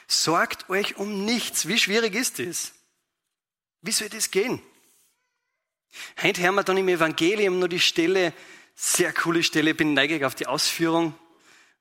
Sorgt 0.08 0.72
euch 0.72 0.98
um 0.98 1.24
nichts. 1.24 1.68
Wie 1.68 1.78
schwierig 1.78 2.16
ist 2.16 2.40
das? 2.40 2.74
Wie 3.84 3.92
soll 3.92 4.10
das 4.10 4.32
gehen? 4.32 4.60
Heute 6.20 6.42
hören 6.42 6.56
wir 6.56 6.64
dann 6.64 6.78
im 6.78 6.88
Evangelium 6.88 7.60
nur 7.60 7.70
die 7.70 7.80
Stelle, 7.80 8.34
sehr 8.74 9.14
coole 9.14 9.44
Stelle, 9.44 9.76
bin 9.76 9.94
neugierig 9.94 10.24
auf 10.24 10.34
die 10.34 10.48
Ausführung 10.48 11.14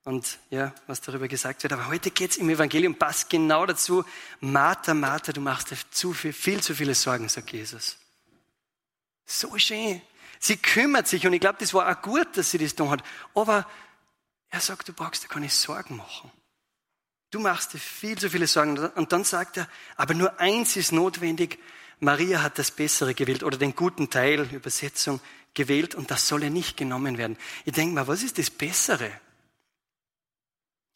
und 0.08 0.38
ja, 0.48 0.72
was 0.86 1.02
darüber 1.02 1.28
gesagt 1.28 1.62
wird. 1.62 1.74
Aber 1.74 1.88
heute 1.88 2.10
geht 2.10 2.30
es 2.30 2.36
im 2.38 2.48
Evangelium, 2.48 2.94
passt 2.94 3.28
genau 3.28 3.66
dazu. 3.66 4.06
Martha, 4.40 4.94
Martha, 4.94 5.32
du 5.32 5.42
machst 5.42 5.70
dir 5.70 5.76
zu 5.90 6.14
viel, 6.14 6.32
viel 6.32 6.62
zu 6.62 6.74
viele 6.74 6.94
Sorgen, 6.94 7.28
sagt 7.28 7.52
Jesus. 7.52 7.98
So 9.26 9.58
schön. 9.58 10.00
Sie 10.40 10.56
kümmert 10.56 11.08
sich 11.08 11.26
und 11.26 11.34
ich 11.34 11.40
glaube, 11.40 11.58
das 11.60 11.74
war 11.74 11.90
auch 11.90 12.00
gut, 12.00 12.38
dass 12.38 12.50
sie 12.50 12.56
das 12.56 12.74
tun 12.74 12.88
hat. 12.88 13.02
Aber 13.34 13.66
er 14.48 14.60
sagt, 14.60 14.88
du 14.88 14.94
brauchst 14.94 15.24
dir 15.24 15.28
keine 15.28 15.50
Sorgen 15.50 15.96
machen. 15.96 16.32
Du 17.30 17.38
machst 17.38 17.74
dir 17.74 17.78
viel 17.78 18.16
zu 18.16 18.30
viele 18.30 18.46
Sorgen. 18.46 18.78
Und 18.78 19.12
dann 19.12 19.24
sagt 19.24 19.58
er, 19.58 19.68
aber 19.96 20.14
nur 20.14 20.40
eins 20.40 20.76
ist 20.76 20.90
notwendig. 20.90 21.58
Maria 22.00 22.40
hat 22.40 22.58
das 22.58 22.70
Bessere 22.70 23.12
gewählt 23.12 23.42
oder 23.42 23.58
den 23.58 23.74
guten 23.74 24.08
Teil, 24.08 24.48
Übersetzung, 24.54 25.20
gewählt 25.52 25.94
und 25.94 26.10
das 26.10 26.26
soll 26.26 26.44
ja 26.44 26.48
nicht 26.50 26.78
genommen 26.78 27.18
werden. 27.18 27.36
Ich 27.66 27.74
denke 27.74 27.94
mal, 27.94 28.08
was 28.08 28.22
ist 28.22 28.38
das 28.38 28.48
Bessere? 28.48 29.10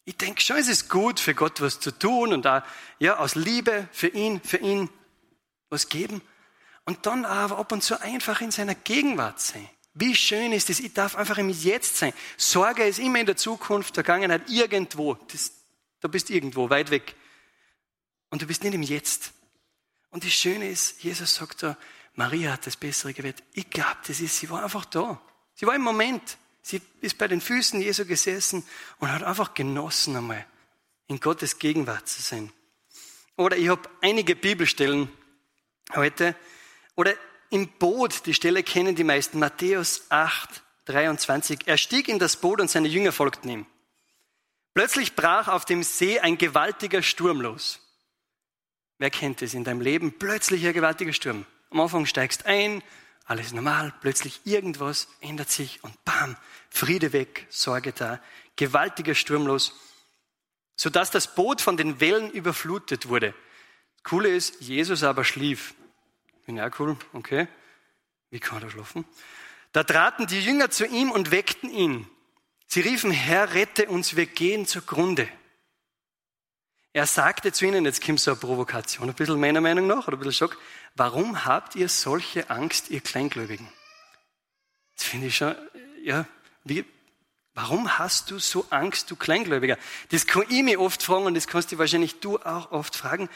Ich 0.05 0.17
denke 0.17 0.41
schon, 0.41 0.57
es 0.57 0.69
ist 0.69 0.89
gut 0.89 1.21
für 1.21 1.35
Gott 1.35 1.61
was 1.61 1.79
zu 1.79 1.97
tun 1.97 2.33
und 2.33 2.45
da, 2.45 2.65
ja, 2.99 3.19
aus 3.19 3.35
Liebe 3.35 3.89
für 3.93 4.09
ihn, 4.09 4.41
für 4.41 4.57
ihn 4.57 4.91
was 5.69 5.89
geben. 5.89 6.21
Und 6.85 7.07
dann 7.07 7.25
aber 7.25 7.59
ab 7.59 7.71
und 7.71 7.83
zu 7.83 8.01
einfach 8.01 8.41
in 8.41 8.51
seiner 8.51 8.75
Gegenwart 8.75 9.41
sein. 9.41 9.69
Wie 9.95 10.17
schön 10.17 10.53
ist 10.53 10.71
es, 10.71 10.81
ich 10.81 10.95
darf 10.95 11.17
einfach 11.17 11.39
im 11.39 11.51
Jetzt 11.51 11.99
sein. 11.99 12.13
Sorge 12.37 12.85
ist 12.85 12.99
immer 12.99 13.21
in 13.21 13.27
der 13.27 13.37
Zukunft, 13.37 13.95
Vergangenheit, 13.95 14.49
irgendwo. 14.49 15.15
Das, 15.15 15.53
da 16.01 16.09
bist 16.09 16.31
irgendwo, 16.31 16.71
weit 16.71 16.91
weg. 16.91 17.15
Und 18.31 18.43
du 18.43 18.47
bist 18.47 18.65
nicht 18.65 18.75
im 18.75 18.83
Jetzt. 18.83 19.33
Und 20.11 20.25
das 20.25 20.33
Schöne 20.33 20.69
ist, 20.69 21.03
Jesus 21.03 21.35
sagt 21.35 21.63
da, 21.63 21.77
Maria 22.15 22.53
hat 22.53 22.67
das 22.67 22.77
Bessere 22.77 23.15
gewählt. 23.15 23.43
Ich 23.53 23.71
glaube, 23.71 23.99
das 24.07 24.21
ist, 24.21 24.39
sie 24.39 24.51
war 24.51 24.65
einfach 24.65 24.85
da. 24.87 25.21
Sie 25.55 25.67
war 25.67 25.75
im 25.75 25.83
Moment. 25.83 26.39
Sie 26.62 26.81
ist 27.00 27.19
bei 27.19 27.28
den 27.28 27.40
Füßen 27.40 27.81
Jesu 27.81 28.04
gesessen 28.07 28.64
und 28.99 29.11
hat 29.11 29.25
einfach 29.25 29.54
genossen 29.54 30.16
einmal, 30.16 30.47
in 31.09 31.19
Gottes 31.19 31.59
Gegenwart 31.59 32.09
zu 32.09 32.23
sein. 32.23 32.52
Oder 33.37 33.57
ich 33.57 33.69
habe 33.69 33.88
einige 34.00 34.37
Bibelstellen 34.37 35.11
heute. 35.95 36.37
Oder 36.95 37.14
im 37.50 37.69
Boot, 37.69 38.26
die 38.26 38.35
Stelle 38.35 38.62
kennen 38.62 38.95
die 38.95 39.04
meisten, 39.04 39.38
Matthäus 39.38 40.07
8, 40.11 40.62
23. 40.87 41.61
Er 41.66 41.76
stieg 41.76 42.09
in 42.09 42.19
das 42.19 42.37
Boot 42.37 42.61
und 42.61 42.71
seine 42.71 42.88
Jünger 42.88 43.12
folgten 43.12 43.49
ihm. 43.49 43.66
Plötzlich 44.75 45.14
brach 45.14 45.49
auf 45.49 45.64
dem 45.64 45.83
See 45.83 46.21
ein 46.21 46.38
gewaltiger 46.38 47.02
Sturm 47.02 47.40
los. 47.40 47.81
Wer 48.99 49.11
kennt 49.11 49.42
es 49.42 49.52
in 49.52 49.64
deinem 49.64 49.81
Leben? 49.81 50.19
Plötzlich 50.19 50.64
ein 50.64 50.73
gewaltiger 50.73 51.12
Sturm. 51.12 51.45
Am 51.71 51.81
Anfang 51.81 52.07
steigst 52.07 52.47
ein, 52.47 52.83
alles 53.25 53.52
normal, 53.52 53.95
plötzlich 54.00 54.41
irgendwas 54.45 55.09
ändert 55.21 55.50
sich 55.50 55.83
und 55.85 56.05
bam, 56.05 56.37
Friede 56.71 57.12
weg, 57.12 57.47
Sorge 57.50 57.93
da, 57.93 58.21
gewaltiger 58.57 59.14
Sturm 59.14 59.47
los, 59.47 59.75
sodass 60.76 61.11
das 61.11 61.35
Boot 61.35 61.61
von 61.61 61.76
den 61.76 62.00
Wellen 62.00 62.31
überflutet 62.31 63.09
wurde. 63.09 63.35
Coole 64.02 64.29
ist, 64.29 64.61
Jesus 64.61 65.02
aber 65.02 65.25
schlief. 65.25 65.75
Bin 66.47 66.57
ja 66.57 66.71
cool, 66.79 66.97
okay. 67.12 67.47
Wie 68.31 68.41
kann 68.41 68.62
er 68.62 68.71
schlafen? 68.71 69.05
Da 69.73 69.85
traten 69.85 70.26
die 70.26 70.41
Jünger 70.41 70.71
zu 70.71 70.87
ihm 70.87 71.11
und 71.11 71.31
weckten 71.31 71.71
ihn. 71.71 72.07
Sie 72.67 72.81
riefen, 72.81 73.11
Herr, 73.11 73.55
rette 73.55 73.88
uns, 73.88 74.17
wir 74.17 74.26
gehen 74.26 74.67
zugrunde. 74.67 75.29
Er 76.95 77.07
sagte 77.07 77.53
zu 77.53 77.65
ihnen, 77.65 77.87
jetzt 77.87 78.05
kommt 78.05 78.21
so 78.21 78.33
eine 78.33 78.41
Provokation, 78.41 79.09
ein 79.09 79.15
bisschen 79.15 79.41
meiner 79.41 79.63
Meinung 79.63 79.87
nach, 79.87 80.09
oder 80.09 80.17
ein 80.17 80.21
bisschen 80.21 80.49
Schock, 80.49 80.59
warum 80.95 81.47
habt 81.47 81.75
ihr 81.75 81.89
solche 81.89 82.51
Angst, 82.51 82.91
ihr 82.91 83.01
Kleingläubigen? 83.01 83.67
Das 84.97 85.07
finde 85.07 85.29
ich 85.29 85.37
schon, 85.37 85.55
ja, 86.03 86.27
wie, 86.65 86.85
warum 87.55 87.99
hast 87.99 88.31
du 88.31 88.39
so 88.39 88.67
Angst, 88.69 89.11
du 89.11 89.17
Kleingläubiger? 89.17 89.79
Das 90.11 90.27
kann 90.27 90.45
ich 90.51 90.63
mir 90.63 90.81
oft 90.81 91.03
fragen 91.03 91.25
und 91.25 91.35
das 91.35 91.47
kannst 91.47 91.73
du 91.73 91.79
wahrscheinlich 91.79 92.21
du 92.21 92.39
auch 92.39 92.73
oft 92.73 92.95
fragen. 92.95 93.31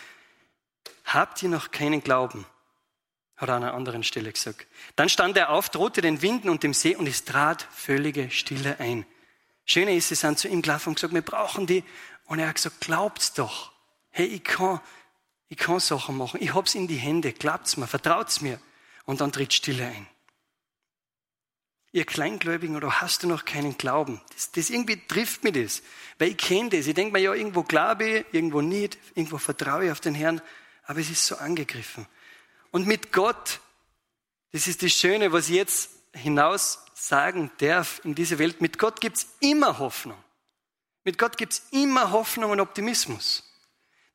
Habt 1.07 1.43
ihr 1.43 1.49
noch 1.49 1.71
keinen 1.71 2.03
Glauben? 2.03 2.45
Hat 3.37 3.49
er 3.49 3.57
an 3.57 3.65
einer 3.65 3.75
anderen 3.75 4.03
Stelle 4.03 4.33
gesagt. 4.33 4.67
Dann 4.97 5.09
stand 5.09 5.37
er 5.37 5.51
auf, 5.51 5.71
drohte 5.71 6.03
den 6.03 6.21
Winden 6.21 6.51
und 6.51 6.63
dem 6.63 6.75
See 6.75 6.95
und 6.95 7.07
es 7.07 7.25
trat 7.25 7.67
völlige 7.75 8.31
Stille 8.31 8.81
ein. 8.81 9.07
Schöne 9.65 9.97
ist, 9.97 10.09
sie 10.09 10.15
sind 10.15 10.39
zu 10.39 10.47
ihm 10.47 10.63
gelaufen 10.63 10.91
und 10.91 10.95
gesagt, 10.95 11.13
wir 11.13 11.23
brauchen 11.23 11.67
die. 11.67 11.83
Und 12.27 12.39
er 12.39 12.49
hat 12.49 12.57
gesagt, 12.57 12.81
glaubt's 12.81 13.33
doch. 13.33 13.73
Hey, 14.11 14.27
ich 14.27 14.45
kann, 14.45 14.81
ich 15.49 15.57
kann 15.57 15.81
Sachen 15.81 16.17
machen. 16.17 16.41
Ich 16.43 16.55
hab's 16.55 16.75
in 16.75 16.89
die 16.89 16.97
Hände. 16.97 17.33
Glaubt's 17.33 17.77
mir, 17.77 17.87
vertraut's 17.87 18.41
mir. 18.41 18.61
Und 19.05 19.21
dann 19.21 19.33
tritt 19.33 19.53
Stille 19.53 19.87
ein. 19.87 20.07
Ihr 21.93 22.05
Kleingläubigen, 22.05 22.77
oder 22.77 23.01
hast 23.01 23.23
du 23.23 23.29
noch 23.29 23.45
keinen 23.45 23.79
Glauben? 23.79 24.21
Das, 24.35 24.51
das 24.51 24.71
irgendwie 24.71 25.01
trifft 25.07 25.45
mich 25.45 25.55
das. 25.55 25.83
Weil 26.19 26.31
ich 26.31 26.37
kenne 26.37 26.71
das. 26.71 26.87
Ich 26.87 26.95
denke 26.95 27.13
mir, 27.13 27.21
ja, 27.21 27.33
irgendwo 27.33 27.63
glaube 27.63 28.05
ich, 28.05 28.27
irgendwo 28.33 28.61
nicht, 28.61 28.99
irgendwo 29.15 29.39
vertraue 29.39 29.87
ich 29.87 29.93
auf 29.93 30.01
den 30.01 30.15
Herrn. 30.15 30.43
Aber 30.85 31.01
es 31.01 31.09
ist 31.09 31.27
so 31.27 31.37
angegriffen. 31.37 32.07
Und 32.71 32.87
mit 32.87 33.13
Gott, 33.13 33.61
das 34.53 34.67
ist 34.67 34.83
das 34.83 34.93
Schöne, 34.93 35.33
was 35.33 35.49
ich 35.49 35.57
jetzt 35.57 35.91
hinaus 36.13 36.81
sagen 36.95 37.51
darf 37.59 38.01
in 38.05 38.15
dieser 38.15 38.39
Welt, 38.39 38.61
mit 38.61 38.79
Gott 38.79 39.01
gibt's 39.01 39.29
immer 39.41 39.79
Hoffnung. 39.79 40.19
Mit 41.07 41.19
Gott 41.19 41.37
gibt's 41.37 41.63
immer 41.71 42.11
Hoffnung 42.11 42.51
und 42.51 42.59
Optimismus. 42.59 43.45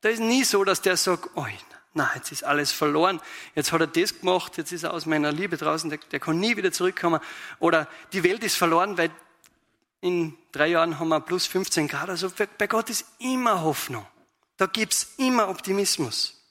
Da 0.02 0.10
ist 0.10 0.20
nie 0.20 0.44
so, 0.44 0.62
dass 0.62 0.82
der 0.82 0.98
sagt, 0.98 1.30
oh, 1.36 1.46
na, 1.94 2.12
jetzt 2.14 2.32
ist 2.32 2.44
alles 2.44 2.70
verloren, 2.70 3.18
jetzt 3.54 3.72
hat 3.72 3.80
er 3.80 3.86
das 3.86 4.20
gemacht, 4.20 4.58
jetzt 4.58 4.72
ist 4.72 4.82
er 4.82 4.92
aus 4.92 5.06
meiner 5.06 5.32
Liebe 5.32 5.56
draußen, 5.56 5.88
der, 5.88 5.98
der 6.10 6.20
kann 6.20 6.38
nie 6.38 6.54
wieder 6.58 6.70
zurückkommen. 6.70 7.22
Oder 7.60 7.88
die 8.12 8.22
Welt 8.22 8.44
ist 8.44 8.56
verloren, 8.56 8.98
weil 8.98 9.10
in 10.02 10.36
drei 10.52 10.66
Jahren 10.66 10.98
haben 10.98 11.08
wir 11.08 11.20
plus 11.20 11.46
15 11.46 11.88
Grad. 11.88 12.10
Also 12.10 12.30
bei 12.58 12.66
Gott 12.66 12.90
ist 12.90 13.06
immer 13.18 13.62
Hoffnung. 13.62 14.06
Da 14.58 14.66
gibt's 14.66 15.14
immer 15.16 15.48
Optimismus. 15.48 16.44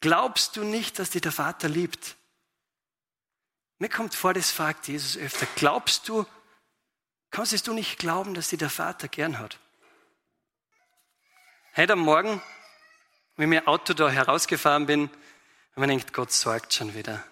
Glaubst 0.00 0.56
du 0.56 0.62
nicht, 0.62 1.00
dass 1.00 1.10
dich 1.10 1.22
der 1.22 1.32
Vater 1.32 1.68
liebt? 1.68 2.14
Mir 3.80 3.88
kommt 3.88 4.14
vor, 4.14 4.32
das 4.32 4.52
fragt 4.52 4.86
Jesus 4.86 5.16
öfter. 5.16 5.48
Glaubst 5.56 6.08
du, 6.08 6.24
kannst 7.32 7.66
du 7.66 7.72
nicht 7.72 7.98
glauben, 7.98 8.34
dass 8.34 8.48
dich 8.48 8.58
der 8.58 8.70
Vater 8.70 9.08
gern 9.08 9.38
hat? 9.38 9.58
Heute 11.74 11.94
am 11.94 12.00
Morgen, 12.00 12.40
wenn 13.36 13.50
ich 13.50 13.58
mit 13.58 13.66
Auto 13.66 13.94
da 13.94 14.08
herausgefahren 14.08 14.86
bin, 14.86 15.10
man 15.74 15.88
denkt, 15.88 16.12
Gott 16.12 16.30
sorgt 16.30 16.74
schon 16.74 16.94
wieder. 16.94 17.24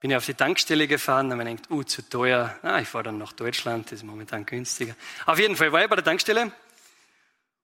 Bin 0.00 0.10
ich 0.10 0.16
auf 0.16 0.24
die 0.24 0.34
Tankstelle 0.34 0.88
gefahren, 0.88 1.30
und 1.30 1.36
man 1.36 1.46
denkt, 1.46 1.70
uh, 1.70 1.82
zu 1.82 2.08
teuer. 2.08 2.58
Ah, 2.62 2.80
ich 2.80 2.88
fahre 2.88 3.04
dann 3.04 3.18
nach 3.18 3.32
Deutschland, 3.32 3.86
das 3.86 4.00
ist 4.00 4.04
momentan 4.04 4.46
günstiger. 4.46 4.94
Auf 5.26 5.38
jeden 5.38 5.54
Fall 5.54 5.70
war 5.72 5.82
ich 5.82 5.90
bei 5.90 5.96
der 5.96 6.04
Tankstelle 6.04 6.50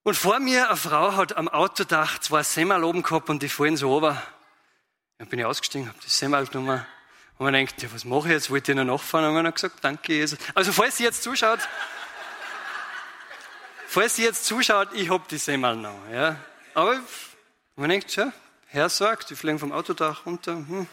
und 0.02 0.14
vor 0.14 0.38
mir 0.40 0.68
eine 0.68 0.76
Frau 0.76 1.16
hat 1.16 1.36
am 1.36 1.48
Autodach 1.48 2.18
zwei 2.18 2.42
Semmel 2.42 2.84
oben 2.84 3.02
gehabt 3.02 3.30
und 3.30 3.42
die 3.42 3.48
fallen 3.48 3.78
so 3.78 3.94
runter. 3.94 4.22
Dann 5.16 5.28
bin 5.28 5.38
ich 5.38 5.46
ausgestiegen, 5.46 5.88
habe 5.88 5.98
das 6.02 6.18
Semmel 6.18 6.46
genommen 6.46 6.84
und 7.36 7.44
man 7.44 7.52
denkt, 7.52 7.82
ja, 7.82 7.92
was 7.92 8.04
mache 8.04 8.28
ich 8.28 8.34
jetzt? 8.34 8.50
Wollte 8.50 8.72
ich 8.72 8.76
noch 8.76 8.84
nachfahren? 8.84 9.26
Und 9.26 9.34
man 9.34 9.46
hat 9.46 9.56
gesagt, 9.56 9.76
danke 9.82 10.12
Jesus. 10.12 10.38
Also 10.54 10.72
falls 10.72 10.96
sie 10.96 11.04
jetzt 11.04 11.22
zuschaut, 11.22 11.58
falls 13.88 14.16
sie 14.16 14.22
jetzt 14.22 14.44
zuschaut, 14.44 14.88
ich 14.92 15.10
habe 15.10 15.24
die 15.28 15.38
Semmel 15.38 15.76
noch. 15.76 15.98
Ja. 16.12 16.36
Aber 16.74 17.00
man 17.76 17.90
denkt, 17.90 18.14
ja, 18.14 18.32
Herr 18.66 18.88
sagt, 18.88 19.30
die 19.30 19.36
fliegen 19.36 19.58
vom 19.58 19.72
Autodach 19.72 20.26
runter. 20.26 20.52
Hm, 20.52 20.86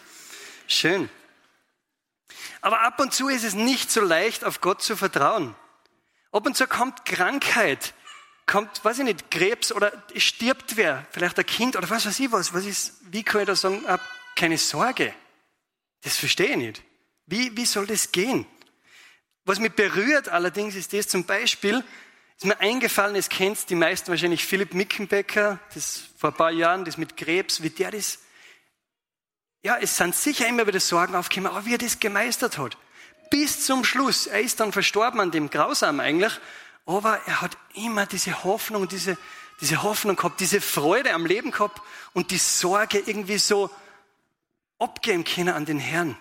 schön. 0.67 1.09
Aber 2.61 2.81
ab 2.81 2.99
und 2.99 3.13
zu 3.13 3.27
ist 3.29 3.43
es 3.43 3.53
nicht 3.53 3.91
so 3.91 4.01
leicht, 4.01 4.43
auf 4.43 4.61
Gott 4.61 4.81
zu 4.81 4.95
vertrauen. 4.95 5.55
Ab 6.31 6.45
und 6.45 6.55
zu 6.55 6.65
kommt 6.65 7.05
Krankheit, 7.05 7.93
kommt, 8.45 8.83
weiß 8.83 8.99
ich 8.99 9.03
nicht, 9.03 9.29
Krebs 9.29 9.71
oder 9.71 9.91
stirbt 10.15 10.77
wer, 10.77 11.05
vielleicht 11.11 11.37
ein 11.37 11.45
Kind 11.45 11.75
oder 11.75 11.89
was 11.89 12.05
weiß 12.05 12.19
ich 12.19 12.31
was. 12.31 12.53
was 12.53 12.65
ist, 12.65 12.93
wie 13.11 13.23
kann 13.23 13.41
ich 13.41 13.47
da 13.47 13.55
sagen, 13.55 13.85
ab, 13.85 14.01
keine 14.35 14.57
Sorge. 14.57 15.13
Das 16.01 16.17
verstehe 16.17 16.51
ich 16.51 16.57
nicht. 16.57 16.83
Wie, 17.25 17.55
wie 17.55 17.65
soll 17.65 17.87
das 17.87 18.11
gehen? 18.11 18.45
Was 19.45 19.59
mich 19.59 19.73
berührt 19.73 20.29
allerdings 20.29 20.75
ist 20.75 20.93
das 20.93 21.07
zum 21.07 21.25
Beispiel, 21.25 21.83
ist 22.37 22.45
mir 22.45 22.59
eingefallen, 22.59 23.15
es 23.15 23.29
kennt 23.29 23.69
die 23.69 23.75
meisten 23.75 24.09
wahrscheinlich 24.09 24.45
Philipp 24.45 24.73
Mickenbecker, 24.73 25.59
das 25.73 26.01
vor 26.17 26.31
ein 26.31 26.35
paar 26.35 26.51
Jahren, 26.51 26.85
das 26.85 26.97
mit 26.97 27.17
Krebs, 27.17 27.61
wie 27.61 27.69
der 27.69 27.91
das, 27.91 28.19
ja, 29.63 29.77
es 29.77 29.95
sind 29.95 30.15
sicher 30.15 30.47
immer 30.47 30.65
wieder 30.65 30.79
Sorgen 30.79 31.15
aufgekommen, 31.15 31.51
aber 31.51 31.65
wie 31.65 31.75
er 31.75 31.77
das 31.77 31.99
gemeistert 31.99 32.57
hat. 32.57 32.77
Bis 33.29 33.65
zum 33.65 33.83
Schluss. 33.83 34.27
Er 34.27 34.41
ist 34.41 34.59
dann 34.59 34.71
verstorben 34.71 35.19
an 35.19 35.31
dem 35.31 35.49
Grausam 35.49 35.99
eigentlich, 35.99 36.33
aber 36.85 37.21
er 37.27 37.41
hat 37.41 37.57
immer 37.75 38.05
diese 38.07 38.43
Hoffnung, 38.43 38.87
diese, 38.87 39.17
diese 39.61 39.83
Hoffnung 39.83 40.15
gehabt, 40.15 40.39
diese 40.39 40.61
Freude 40.61 41.13
am 41.13 41.25
Leben 41.25 41.51
gehabt 41.51 41.81
und 42.13 42.31
die 42.31 42.37
Sorge 42.37 42.99
irgendwie 43.05 43.37
so 43.37 43.69
abgeben 44.81 45.23
können 45.23 45.53
an 45.53 45.65
den 45.65 45.79
Herrn. 45.79 46.17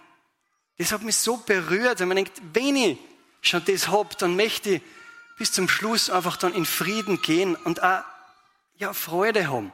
Das 0.78 0.92
hat 0.92 1.02
mich 1.02 1.16
so 1.16 1.36
berührt, 1.38 2.00
wenn 2.00 2.08
man 2.08 2.16
denkt, 2.16 2.40
wenn 2.52 2.76
ich 2.76 2.98
schon 3.42 3.64
das 3.64 3.88
hab, 3.88 4.16
dann 4.18 4.36
möchte 4.36 4.70
ich 4.70 4.82
bis 5.38 5.52
zum 5.52 5.68
Schluss 5.68 6.10
einfach 6.10 6.36
dann 6.36 6.54
in 6.54 6.66
Frieden 6.66 7.22
gehen 7.22 7.56
und 7.56 7.82
auch, 7.82 8.02
ja, 8.76 8.92
Freude 8.92 9.48
haben. 9.48 9.72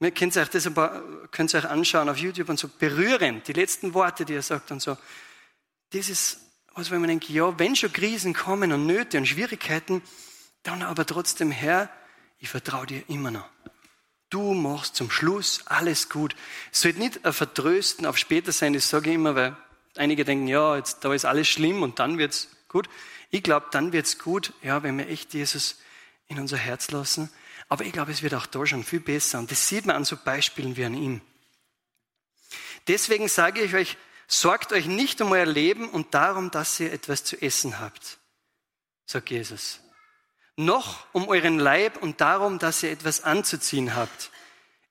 Ihr 0.00 0.10
könnt 0.10 0.36
euch 0.36 0.48
das 0.48 0.66
aber, 0.66 1.02
könnt 1.30 1.54
euch 1.54 1.64
anschauen 1.64 2.08
auf 2.08 2.16
YouTube 2.16 2.48
und 2.48 2.58
so 2.58 2.68
berühren, 2.68 3.42
die 3.46 3.52
letzten 3.52 3.94
Worte, 3.94 4.24
die 4.24 4.34
er 4.34 4.42
sagt 4.42 4.72
und 4.72 4.80
so. 4.80 4.96
Das 5.90 6.08
ist 6.08 6.40
was, 6.74 6.90
wenn 6.90 7.00
man 7.00 7.08
denkt, 7.08 7.28
ja, 7.28 7.58
wenn 7.58 7.76
schon 7.76 7.92
Krisen 7.92 8.34
kommen 8.34 8.72
und 8.72 8.86
Nöte 8.86 9.18
und 9.18 9.26
Schwierigkeiten, 9.26 10.02
dann 10.62 10.82
aber 10.82 11.06
trotzdem, 11.06 11.50
Herr, 11.50 11.88
ich 12.38 12.48
vertraue 12.48 12.86
dir 12.86 13.02
immer 13.08 13.30
noch. 13.30 13.48
Du 14.32 14.54
machst 14.54 14.96
zum 14.96 15.10
Schluss 15.10 15.66
alles 15.66 16.08
gut. 16.08 16.34
Es 16.72 16.80
sollte 16.80 16.98
nicht 16.98 17.24
ein 17.24 17.32
Vertrösten 17.32 18.06
auf 18.06 18.16
später 18.16 18.50
sein, 18.50 18.72
das 18.72 18.88
sage 18.88 19.10
ich 19.10 19.14
immer, 19.14 19.34
weil 19.34 19.56
einige 19.96 20.24
denken, 20.24 20.48
ja, 20.48 20.76
jetzt, 20.76 21.04
da 21.04 21.12
ist 21.12 21.24
alles 21.24 21.48
schlimm 21.48 21.82
und 21.82 21.98
dann 21.98 22.18
wird's 22.18 22.48
gut. 22.68 22.88
Ich 23.30 23.42
glaube, 23.42 23.66
dann 23.70 23.92
wird's 23.92 24.18
gut, 24.18 24.52
ja, 24.62 24.82
wenn 24.82 24.98
wir 24.98 25.08
echt 25.08 25.34
Jesus 25.34 25.76
in 26.28 26.40
unser 26.40 26.56
Herz 26.56 26.90
lassen. 26.90 27.30
Aber 27.68 27.84
ich 27.84 27.92
glaube, 27.92 28.10
es 28.10 28.22
wird 28.22 28.34
auch 28.34 28.46
da 28.46 28.66
schon 28.66 28.84
viel 28.84 29.00
besser. 29.00 29.38
Und 29.38 29.50
das 29.50 29.68
sieht 29.68 29.86
man 29.86 29.96
an 29.96 30.04
so 30.04 30.16
Beispielen 30.16 30.76
wie 30.76 30.84
an 30.84 30.94
ihm. 30.94 31.20
Deswegen 32.88 33.28
sage 33.28 33.60
ich 33.60 33.74
euch, 33.74 33.96
Sorgt 34.34 34.72
euch 34.72 34.86
nicht 34.86 35.20
um 35.20 35.30
euer 35.32 35.44
Leben 35.44 35.90
und 35.90 36.14
darum, 36.14 36.50
dass 36.50 36.80
ihr 36.80 36.90
etwas 36.90 37.22
zu 37.22 37.40
essen 37.42 37.80
habt, 37.80 38.16
sagt 39.04 39.28
Jesus. 39.28 39.80
Noch 40.56 41.06
um 41.12 41.28
euren 41.28 41.58
Leib 41.58 41.96
und 42.02 42.20
darum, 42.20 42.58
dass 42.58 42.82
ihr 42.82 42.90
etwas 42.90 43.22
anzuziehen 43.22 43.94
habt. 43.94 44.30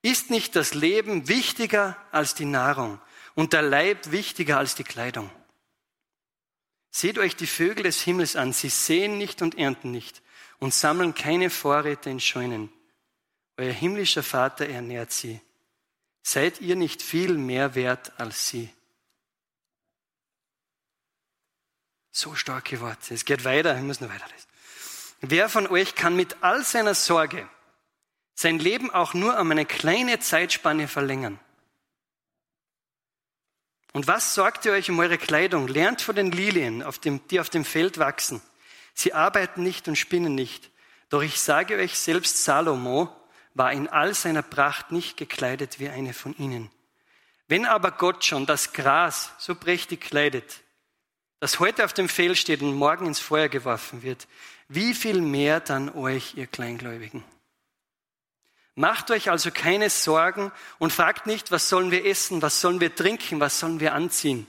Ist 0.02 0.30
nicht 0.30 0.56
das 0.56 0.74
Leben 0.74 1.28
wichtiger 1.28 1.96
als 2.12 2.34
die 2.34 2.46
Nahrung 2.46 3.00
und 3.36 3.54
der 3.54 3.62
Leib 3.62 4.12
wichtiger 4.12 4.58
als 4.58 4.74
die 4.74 4.84
Kleidung? 4.84 5.30
Seht 6.90 7.18
euch 7.20 7.36
die 7.36 7.48
Vögel 7.48 7.84
des 7.84 8.02
Himmels 8.02 8.36
an. 8.36 8.52
Sie 8.52 8.70
sehen 8.70 9.18
nicht 9.18 9.42
und 9.42 9.58
ernten 9.58 9.92
nicht 9.92 10.22
und 10.60 10.74
sammeln 10.74 11.14
keine 11.14 11.50
Vorräte 11.50 12.10
in 12.10 12.20
Scheunen. 12.20 12.72
Euer 13.58 13.72
himmlischer 13.72 14.24
Vater 14.24 14.68
ernährt 14.68 15.12
sie. 15.12 15.40
Seid 16.24 16.62
ihr 16.62 16.76
nicht 16.76 17.02
viel 17.02 17.38
mehr 17.38 17.76
wert 17.76 18.20
als 18.20 18.50
sie? 18.50 18.70
So 22.12 22.36
starke 22.36 22.82
Worte. 22.82 23.14
Es 23.14 23.24
geht 23.24 23.46
weiter, 23.46 23.76
ich 23.76 23.84
muss 23.84 24.02
noch 24.02 24.10
weiterlesen. 24.10 24.51
Wer 25.22 25.50
von 25.50 25.68
euch 25.68 25.94
kann 25.94 26.16
mit 26.16 26.38
all 26.42 26.64
seiner 26.64 26.96
Sorge 26.96 27.48
sein 28.34 28.58
Leben 28.58 28.90
auch 28.90 29.14
nur 29.14 29.40
um 29.40 29.52
eine 29.52 29.66
kleine 29.66 30.20
Zeitspanne 30.20 30.88
verlängern? 30.88 31.40
Und 33.94 34.08
was 34.08 34.34
sorgt 34.34 34.66
ihr 34.66 34.72
euch 34.72 34.90
um 34.90 34.98
eure 34.98 35.20
Kleidung? 35.20 35.68
Lernt 35.68 36.02
von 36.02 36.16
den 36.16 36.32
Lilien, 36.32 36.82
auf 36.82 36.98
dem, 36.98 37.26
die 37.28 37.40
auf 37.40 37.50
dem 37.50 37.66
Feld 37.66 38.00
wachsen. 38.00 38.42
Sie 38.96 39.14
arbeiten 39.14 39.62
nicht 39.62 39.88
und 39.88 39.96
spinnen 39.96 40.34
nicht. 40.34 40.72
Doch 41.10 41.22
ich 41.22 41.40
sage 41.40 41.78
euch, 41.78 42.00
selbst 42.00 42.44
Salomo 42.44 43.16
war 43.54 43.72
in 43.74 43.88
all 43.90 44.16
seiner 44.16 44.42
Pracht 44.42 44.92
nicht 44.92 45.18
gekleidet 45.18 45.80
wie 45.80 45.90
eine 45.90 46.14
von 46.14 46.36
ihnen. 46.38 46.72
Wenn 47.48 47.66
aber 47.66 47.92
Gott 47.92 48.24
schon 48.24 48.46
das 48.46 48.74
Gras 48.74 49.34
so 49.38 49.54
prächtig 49.56 50.02
kleidet, 50.02 50.62
das 51.42 51.60
heute 51.60 51.84
auf 51.84 51.92
dem 51.92 52.08
Feld 52.08 52.38
steht 52.38 52.62
und 52.62 52.76
morgen 52.76 53.08
ins 53.08 53.20
Feuer 53.20 53.50
geworfen 53.50 54.04
wird, 54.04 54.28
wie 54.70 54.94
viel 54.94 55.22
mehr 55.22 55.60
dann 55.60 55.90
euch, 55.90 56.36
ihr 56.36 56.46
Kleingläubigen? 56.46 57.24
Macht 58.76 59.10
euch 59.10 59.32
also 59.32 59.50
keine 59.50 59.90
Sorgen 59.90 60.52
und 60.78 60.94
fragt 60.94 61.26
nicht, 61.26 61.52
was 61.52 61.68
sollen 61.68 61.90
wir 61.90 62.06
essen, 62.06 62.44
was 62.44 62.62
sollen 62.62 62.80
wir 62.80 62.96
trinken, 62.96 63.40
was 63.40 63.60
sollen 63.60 63.80
wir 63.80 63.94
anziehen. 63.94 64.46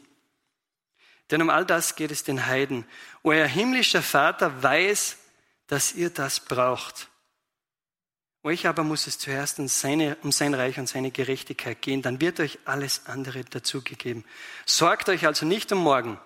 Denn 1.31 1.41
um 1.41 1.49
all 1.49 1.65
das 1.65 1.97
geht 1.97 2.11
es 2.11 2.25
den 2.25 2.47
Heiden. 2.47 2.85
Euer 3.25 3.47
himmlischer 3.47 4.03
Vater 4.03 4.63
weiß, 4.63 5.17
dass 5.69 5.95
ihr 5.95 6.11
das 6.11 6.41
braucht. 6.41 7.09
Euch 8.43 8.67
aber 8.67 8.85
muss 8.85 9.07
es 9.07 9.19
zuerst 9.19 9.59
um, 9.59 9.67
seine, 9.67 10.19
um 10.23 10.31
sein 10.31 10.53
Reich 10.53 10.79
und 10.79 10.89
seine 10.89 11.11
Gerechtigkeit 11.11 11.81
gehen, 11.81 12.03
dann 12.03 12.21
wird 12.21 12.39
euch 12.39 12.59
alles 12.67 13.07
andere 13.07 13.45
dazugegeben. 13.45 14.27
Sorgt 14.67 15.09
euch 15.09 15.27
also 15.27 15.47
nicht 15.47 15.73
um 15.73 15.79
morgen, 15.79 16.21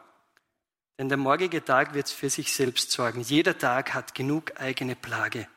denn 0.98 1.08
der 1.08 1.18
morgige 1.18 1.64
Tag 1.64 1.94
wird 1.94 2.08
für 2.08 2.30
sich 2.30 2.52
selbst 2.52 2.90
sorgen. 2.90 3.20
Jeder 3.20 3.56
Tag 3.58 3.94
hat 3.94 4.14
genug 4.14 4.58
eigene 4.60 4.96
Plage 4.96 5.48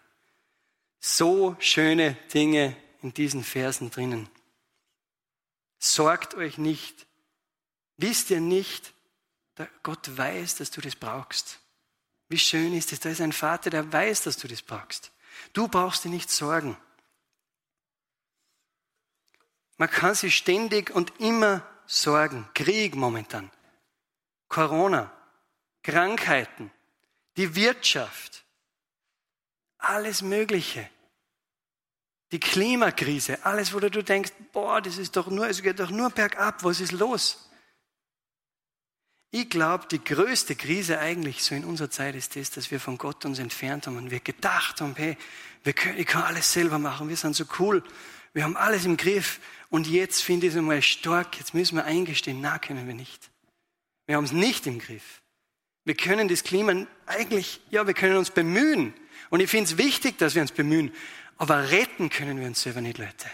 so 0.99 1.55
schöne 1.59 2.13
Dinge 2.33 2.75
in 3.01 3.13
diesen 3.13 3.43
Versen 3.43 3.89
drinnen. 3.89 4.29
Sorgt 5.77 6.35
euch 6.35 6.57
nicht. 6.57 7.07
Wisst 7.97 8.29
ihr 8.29 8.41
nicht, 8.41 8.93
Gott 9.83 10.17
weiß, 10.17 10.55
dass 10.55 10.71
du 10.71 10.81
das 10.81 10.95
brauchst. 10.95 11.59
Wie 12.27 12.39
schön 12.39 12.73
ist 12.73 12.91
es, 12.93 12.99
da 12.99 13.09
ist 13.09 13.21
ein 13.21 13.33
Vater, 13.33 13.69
der 13.69 13.91
weiß, 13.91 14.23
dass 14.23 14.37
du 14.37 14.47
das 14.47 14.61
brauchst. 14.61 15.11
Du 15.53 15.67
brauchst 15.67 16.03
dir 16.03 16.09
nicht 16.09 16.29
sorgen. 16.29 16.77
Man 19.77 19.89
kann 19.89 20.15
sich 20.15 20.35
ständig 20.35 20.91
und 20.91 21.19
immer 21.19 21.65
sorgen. 21.85 22.47
Krieg 22.53 22.95
momentan, 22.95 23.49
Corona, 24.49 25.11
Krankheiten, 25.89 26.71
die 27.35 27.55
Wirtschaft, 27.55 28.43
alles 29.79 30.21
Mögliche. 30.21 30.87
Die 32.31 32.39
Klimakrise, 32.39 33.43
alles, 33.43 33.73
wo 33.73 33.79
du 33.79 34.03
denkst, 34.03 34.31
boah, 34.53 34.81
das 34.81 34.99
ist 34.99 35.15
doch 35.15 35.27
nur, 35.27 35.47
es 35.47 35.63
geht 35.63 35.79
doch 35.79 35.89
nur 35.89 36.11
bergab, 36.11 36.63
was 36.63 36.79
ist 36.79 36.91
los? 36.91 37.49
Ich 39.31 39.49
glaube, 39.49 39.87
die 39.89 40.03
größte 40.03 40.55
Krise 40.55 40.99
eigentlich 40.99 41.43
so 41.43 41.55
in 41.55 41.65
unserer 41.65 41.89
Zeit 41.89 42.13
ist 42.13 42.35
das, 42.35 42.51
dass 42.51 42.69
wir 42.69 42.79
von 42.79 42.99
Gott 42.99 43.25
uns 43.25 43.39
entfernt 43.39 43.87
haben 43.87 43.97
und 43.97 44.11
wir 44.11 44.19
gedacht 44.19 44.81
haben, 44.81 44.95
hey, 44.95 45.17
wir 45.63 45.73
können, 45.73 45.97
ich 45.97 46.05
kann 46.05 46.21
alles 46.21 46.53
selber 46.53 46.77
machen, 46.77 47.09
wir 47.09 47.17
sind 47.17 47.35
so 47.35 47.45
cool, 47.57 47.83
wir 48.33 48.43
haben 48.43 48.57
alles 48.57 48.85
im 48.85 48.95
Griff 48.95 49.39
und 49.69 49.87
jetzt 49.87 50.21
finde 50.21 50.45
ich 50.45 50.53
es 50.53 50.57
einmal 50.57 50.83
stark, 50.83 51.39
jetzt 51.39 51.55
müssen 51.55 51.77
wir 51.77 51.85
eingestehen, 51.85 52.41
na, 52.41 52.59
können 52.59 52.85
wir 52.85 52.95
nicht. 52.95 53.31
Wir 54.05 54.17
haben 54.17 54.25
es 54.25 54.31
nicht 54.31 54.67
im 54.67 54.77
Griff. 54.77 55.21
Wir 55.85 55.95
können 55.95 56.27
das 56.27 56.43
Klima 56.43 56.85
eigentlich, 57.05 57.61
ja, 57.69 57.87
wir 57.87 57.93
können 57.93 58.17
uns 58.17 58.31
bemühen, 58.31 58.93
und 59.29 59.39
ich 59.39 59.49
finde 59.49 59.71
es 59.71 59.77
wichtig, 59.77 60.17
dass 60.17 60.35
wir 60.35 60.41
uns 60.41 60.51
bemühen. 60.51 60.93
Aber 61.37 61.71
retten 61.71 62.09
können 62.09 62.39
wir 62.39 62.47
uns 62.47 62.61
selber 62.61 62.81
nicht, 62.81 62.97
Leute. 62.97 63.29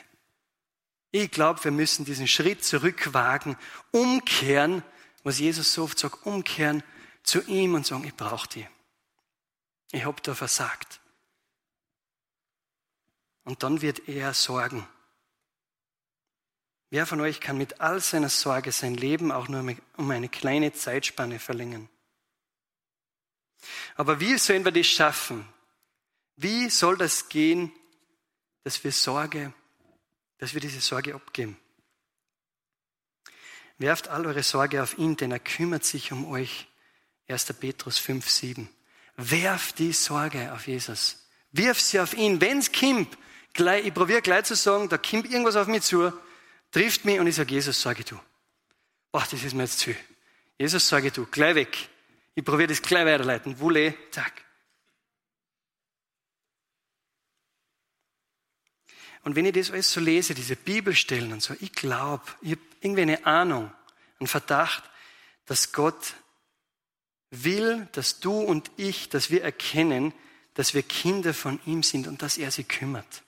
Ich 1.11 1.31
glaube, 1.31 1.63
wir 1.63 1.71
müssen 1.71 2.05
diesen 2.05 2.27
Schritt 2.27 2.63
zurückwagen, 2.63 3.57
umkehren, 3.91 4.83
was 5.23 5.39
Jesus 5.39 5.73
so 5.73 5.83
oft 5.83 5.97
sagt, 5.97 6.25
umkehren 6.25 6.83
zu 7.23 7.41
ihm 7.43 7.73
und 7.73 7.85
sagen, 7.85 8.03
ich 8.03 8.15
brauche 8.15 8.49
die. 8.49 8.67
Ich 9.91 10.05
habe 10.05 10.21
da 10.21 10.35
versagt. 10.35 10.99
Und 13.45 13.63
dann 13.63 13.81
wird 13.81 14.09
er 14.09 14.33
sorgen. 14.33 14.85
Wer 16.89 17.05
von 17.05 17.21
euch 17.21 17.39
kann 17.39 17.57
mit 17.57 17.79
all 17.79 17.99
seiner 18.01 18.29
Sorge 18.29 18.71
sein 18.71 18.95
Leben 18.95 19.31
auch 19.31 19.47
nur 19.47 19.75
um 19.97 20.11
eine 20.11 20.29
kleine 20.29 20.73
Zeitspanne 20.73 21.39
verlängern? 21.39 21.89
Aber 23.95 24.19
wie 24.19 24.37
sollen 24.37 24.65
wir 24.65 24.71
das 24.71 24.87
schaffen? 24.87 25.47
Wie 26.35 26.69
soll 26.69 26.97
das 26.97 27.29
gehen, 27.29 27.71
dass 28.63 28.83
wir 28.83 28.91
Sorge, 28.91 29.53
dass 30.37 30.53
wir 30.53 30.61
diese 30.61 30.81
Sorge 30.81 31.15
abgeben? 31.15 31.57
Werft 33.77 34.07
all 34.07 34.25
eure 34.25 34.43
Sorge 34.43 34.81
auf 34.81 34.97
ihn, 34.97 35.17
denn 35.17 35.31
er 35.31 35.39
kümmert 35.39 35.83
sich 35.83 36.11
um 36.11 36.25
euch. 36.29 36.67
1. 37.27 37.53
Petrus 37.53 37.97
5, 37.97 38.29
7. 38.29 38.69
Werft 39.17 39.79
die 39.79 39.93
Sorge 39.93 40.53
auf 40.53 40.67
Jesus. 40.67 41.27
Wirf 41.51 41.79
sie 41.79 41.99
auf 41.99 42.13
ihn. 42.13 42.39
Wenn's 42.41 42.71
kimmt, 42.71 43.17
gleich, 43.53 43.85
ich 43.85 43.93
probiere 43.93 44.21
gleich 44.21 44.45
zu 44.45 44.55
sagen, 44.55 44.89
da 44.89 44.97
kommt 44.97 45.25
irgendwas 45.29 45.55
auf 45.55 45.67
mich 45.67 45.83
zu, 45.83 46.11
trifft 46.71 47.05
mich 47.05 47.19
und 47.19 47.27
ich 47.27 47.35
sage, 47.35 47.53
Jesus, 47.53 47.81
sage 47.81 48.03
du. 48.03 48.19
Boah, 49.11 49.25
das 49.29 49.43
ist 49.43 49.53
mir 49.53 49.63
jetzt 49.63 49.79
zu. 49.79 49.95
Jesus, 50.57 50.87
sage 50.87 51.11
du, 51.11 51.25
gleich 51.25 51.55
weg. 51.55 51.89
Ich 52.35 52.43
probiere 52.43 52.67
das 52.67 52.81
gleich 52.81 53.05
weiterleiten. 53.05 53.59
Wulle, 53.59 53.95
Tag. 54.11 54.43
Und 59.23 59.35
wenn 59.35 59.45
ich 59.45 59.53
das 59.53 59.71
alles 59.71 59.91
so 59.91 59.99
lese, 59.99 60.35
diese 60.35 60.55
Bibelstellen 60.55 61.33
und 61.33 61.41
so, 61.41 61.55
ich 61.59 61.71
glaube, 61.71 62.23
ich 62.41 62.51
habe 62.51 62.61
irgendwie 62.81 63.01
eine 63.01 63.25
Ahnung, 63.25 63.73
einen 64.19 64.27
Verdacht, 64.27 64.83
dass 65.45 65.71
Gott 65.71 66.13
will, 67.31 67.87
dass 67.93 68.19
du 68.19 68.37
und 68.39 68.69
ich, 68.77 69.09
dass 69.09 69.31
wir 69.31 69.43
erkennen, 69.43 70.13
dass 70.53 70.73
wir 70.73 70.83
Kinder 70.83 71.33
von 71.33 71.59
ihm 71.65 71.83
sind 71.83 72.07
und 72.07 72.21
dass 72.21 72.37
er 72.37 72.51
sie 72.51 72.65
kümmert. 72.65 73.23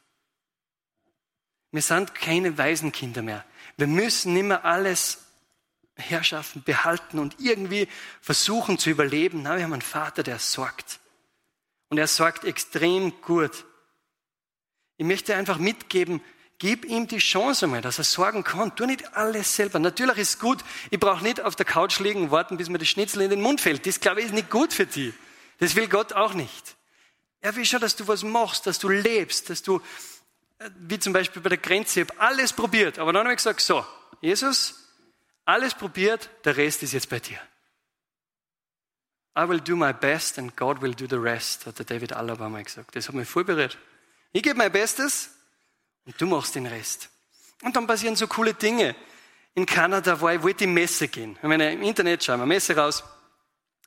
Wir 1.71 1.81
sind 1.81 2.13
keine 2.13 2.57
Waisenkinder 2.57 3.21
mehr. 3.21 3.45
Wir 3.75 3.87
müssen 3.87 4.33
nicht 4.33 4.45
mehr 4.45 4.65
alles 4.65 5.26
Herrschaften 5.97 6.63
behalten 6.63 7.19
und 7.19 7.35
irgendwie 7.39 7.87
versuchen 8.21 8.77
zu 8.77 8.89
überleben. 8.89 9.41
Nein, 9.41 9.57
wir 9.57 9.63
haben 9.63 9.73
einen 9.73 9.81
Vater, 9.81 10.23
der 10.23 10.39
sorgt. 10.39 10.99
Und 11.89 11.97
er 11.97 12.07
sorgt 12.07 12.43
extrem 12.45 13.21
gut. 13.21 13.65
Ich 14.97 15.05
möchte 15.05 15.35
einfach 15.35 15.57
mitgeben, 15.57 16.21
gib 16.59 16.85
ihm 16.85 17.07
die 17.07 17.19
Chance 17.19 17.65
einmal, 17.65 17.81
dass 17.81 17.97
er 17.97 18.03
sorgen 18.03 18.43
kann. 18.43 18.75
Tu 18.75 18.85
nicht 18.85 19.15
alles 19.15 19.55
selber. 19.55 19.79
Natürlich 19.79 20.17
ist 20.17 20.39
gut, 20.39 20.63
ich 20.89 20.99
brauche 20.99 21.23
nicht 21.23 21.41
auf 21.41 21.55
der 21.55 21.65
Couch 21.65 21.99
liegen 21.99 22.23
und 22.23 22.31
warten, 22.31 22.57
bis 22.57 22.69
mir 22.69 22.79
das 22.79 22.87
Schnitzel 22.87 23.21
in 23.21 23.29
den 23.29 23.41
Mund 23.41 23.61
fällt. 23.61 23.85
Das, 23.85 23.99
glaube 23.99 24.21
ich, 24.21 24.27
ist 24.27 24.33
nicht 24.33 24.49
gut 24.49 24.73
für 24.73 24.85
dich. 24.85 25.13
Das 25.59 25.75
will 25.75 25.87
Gott 25.87 26.13
auch 26.13 26.33
nicht. 26.33 26.75
Er 27.41 27.55
will 27.55 27.65
schon, 27.65 27.79
dass 27.79 27.95
du 27.95 28.07
was 28.07 28.23
machst, 28.23 28.65
dass 28.65 28.79
du 28.79 28.89
lebst, 28.89 29.49
dass 29.49 29.61
du, 29.61 29.81
äh, 30.59 30.69
wie 30.79 30.99
zum 30.99 31.13
Beispiel 31.13 31.41
bei 31.41 31.49
der 31.49 31.57
Grenze, 31.57 32.01
ich 32.01 32.09
habe 32.09 32.19
alles 32.19 32.53
probiert. 32.53 32.99
Aber 32.99 33.13
dann 33.13 33.25
habe 33.25 33.33
ich 33.33 33.37
gesagt, 33.37 33.61
so, 33.61 33.85
Jesus, 34.21 34.86
alles 35.47 35.73
probiert, 35.73 36.29
der 36.43 36.57
Rest 36.57 36.83
ist 36.83 36.93
jetzt 36.93 37.09
bei 37.09 37.19
dir. 37.19 37.39
I 39.37 39.47
will 39.47 39.61
do 39.61 39.75
my 39.75 39.93
best 39.93 40.39
and 40.39 40.55
God 40.57 40.81
will 40.81 40.93
do 40.93 41.05
the 41.09 41.15
rest, 41.15 41.65
hat 41.65 41.77
der 41.79 41.85
David 41.85 42.11
Alaba 42.11 42.49
mal 42.49 42.63
gesagt. 42.63 42.95
Das 42.95 43.07
hat 43.07 43.15
mich 43.15 43.29
voll 43.29 43.43
berührt. 43.43 43.77
Ich 44.33 44.43
gebe 44.43 44.57
mein 44.57 44.71
Bestes 44.71 45.29
und 46.05 46.19
du 46.19 46.25
machst 46.25 46.55
den 46.55 46.65
Rest. 46.65 47.09
Und 47.61 47.75
dann 47.75 47.87
passieren 47.87 48.15
so 48.15 48.27
coole 48.27 48.55
Dinge. 48.55 48.95
In 49.53 49.65
Kanada 49.65 50.19
war 50.19 50.33
ich, 50.33 50.43
wollte 50.43 50.65
in 50.65 50.73
Messe 50.73 51.07
gehen. 51.07 51.37
Ich 51.41 51.47
meine, 51.47 51.71
im 51.71 51.81
Internet 51.81 52.23
schauen 52.23 52.39
wir 52.39 52.45
Messe 52.45 52.75
raus. 52.75 53.03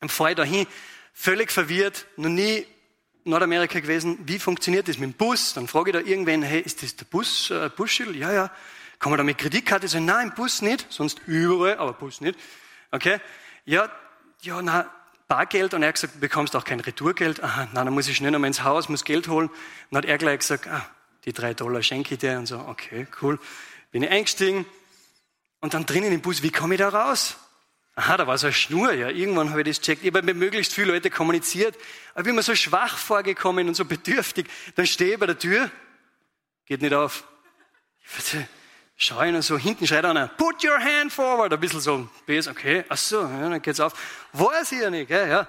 Dann 0.00 0.08
fahre 0.08 0.30
ich 0.30 0.36
dahin, 0.36 0.66
völlig 1.12 1.52
verwirrt, 1.52 2.06
noch 2.16 2.30
nie 2.30 2.66
Nordamerika 3.24 3.80
gewesen. 3.80 4.18
Wie 4.26 4.38
funktioniert 4.38 4.88
das 4.88 4.98
mit 4.98 5.10
dem 5.10 5.12
Bus? 5.14 5.52
Dann 5.52 5.68
frage 5.68 5.90
ich 5.90 5.96
da 5.96 6.00
irgendwen, 6.00 6.42
hey, 6.42 6.60
ist 6.60 6.82
das 6.82 6.96
der 6.96 7.04
Bus, 7.04 7.50
äh, 7.50 7.68
Busschild? 7.76 8.16
Ja, 8.16 8.32
ja. 8.32 8.50
Kann 9.00 9.10
man 9.10 9.16
da 9.16 9.24
mit 9.24 9.38
Kreditkarte 9.38 9.88
sagen? 9.88 10.04
Nein, 10.04 10.28
im 10.28 10.34
Bus 10.34 10.62
nicht. 10.62 10.86
Sonst 10.90 11.22
überall, 11.26 11.78
aber 11.78 11.94
Bus 11.94 12.20
nicht. 12.20 12.38
Okay? 12.92 13.18
Ja, 13.64 13.90
ja, 14.42 14.62
na, 14.62 14.88
Bargeld 15.26 15.74
und 15.74 15.82
er 15.82 15.88
hat 15.88 15.94
gesagt, 15.94 16.16
du 16.16 16.20
bekommst 16.20 16.54
auch 16.54 16.64
kein 16.64 16.80
Retourgeld. 16.80 17.42
Aha, 17.42 17.68
na, 17.72 17.84
dann 17.84 17.94
muss 17.94 18.08
ich 18.08 18.16
schnell 18.16 18.30
nochmal 18.30 18.48
ins 18.48 18.62
Haus, 18.62 18.88
muss 18.88 19.04
Geld 19.04 19.28
holen. 19.28 19.48
Dann 19.90 19.98
hat 19.98 20.04
er 20.04 20.18
gleich 20.18 20.40
gesagt, 20.40 20.66
ah, 20.66 20.86
die 21.24 21.32
drei 21.32 21.54
Dollar 21.54 21.82
schenke 21.82 22.14
ich 22.14 22.20
dir 22.20 22.38
und 22.38 22.46
so, 22.46 22.58
okay, 22.58 23.06
cool. 23.22 23.38
Bin 23.90 24.02
ich 24.02 24.10
eingestiegen 24.10 24.66
und 25.60 25.72
dann 25.72 25.86
drinnen 25.86 26.12
im 26.12 26.20
Bus, 26.20 26.42
wie 26.42 26.50
komme 26.50 26.74
ich 26.74 26.80
da 26.80 26.88
raus? 26.88 27.36
Aha, 27.94 28.16
da 28.16 28.26
war 28.26 28.38
so 28.38 28.48
eine 28.48 28.54
Schnur, 28.54 28.92
ja, 28.92 29.08
irgendwann 29.08 29.50
habe 29.50 29.60
ich 29.60 29.68
das 29.68 29.80
checkt. 29.80 30.02
Ich 30.02 30.08
habe 30.08 30.22
mit 30.22 30.36
möglichst 30.36 30.74
viele 30.74 30.92
Leute 30.92 31.10
kommuniziert, 31.10 31.76
aber 32.14 32.24
bin 32.24 32.34
mir 32.34 32.42
so 32.42 32.54
schwach 32.54 32.96
vorgekommen 32.96 33.68
und 33.68 33.74
so 33.74 33.84
bedürftig. 33.84 34.46
Dann 34.74 34.86
stehe 34.86 35.14
ich 35.14 35.20
bei 35.20 35.26
der 35.26 35.38
Tür, 35.38 35.70
geht 36.66 36.82
nicht 36.82 36.94
auf. 36.94 37.24
Schaue 39.00 39.28
ich 39.28 39.32
noch 39.32 39.42
so, 39.42 39.58
hinten 39.58 39.86
schreit 39.86 40.04
einer, 40.04 40.28
put 40.28 40.62
your 40.62 40.78
hand 40.78 41.12
forward, 41.12 41.52
ein 41.52 41.58
bisschen 41.58 41.80
so, 41.80 42.08
okay, 42.28 42.84
ach 42.88 42.98
so, 42.98 43.22
ja, 43.22 43.48
dann 43.48 43.62
geht's 43.62 43.80
auf. 43.80 43.94
Weiß 44.32 44.72
ich 44.72 44.80
ja 44.80 44.90
nicht, 44.90 45.08
gell, 45.08 45.28
ja. 45.28 45.48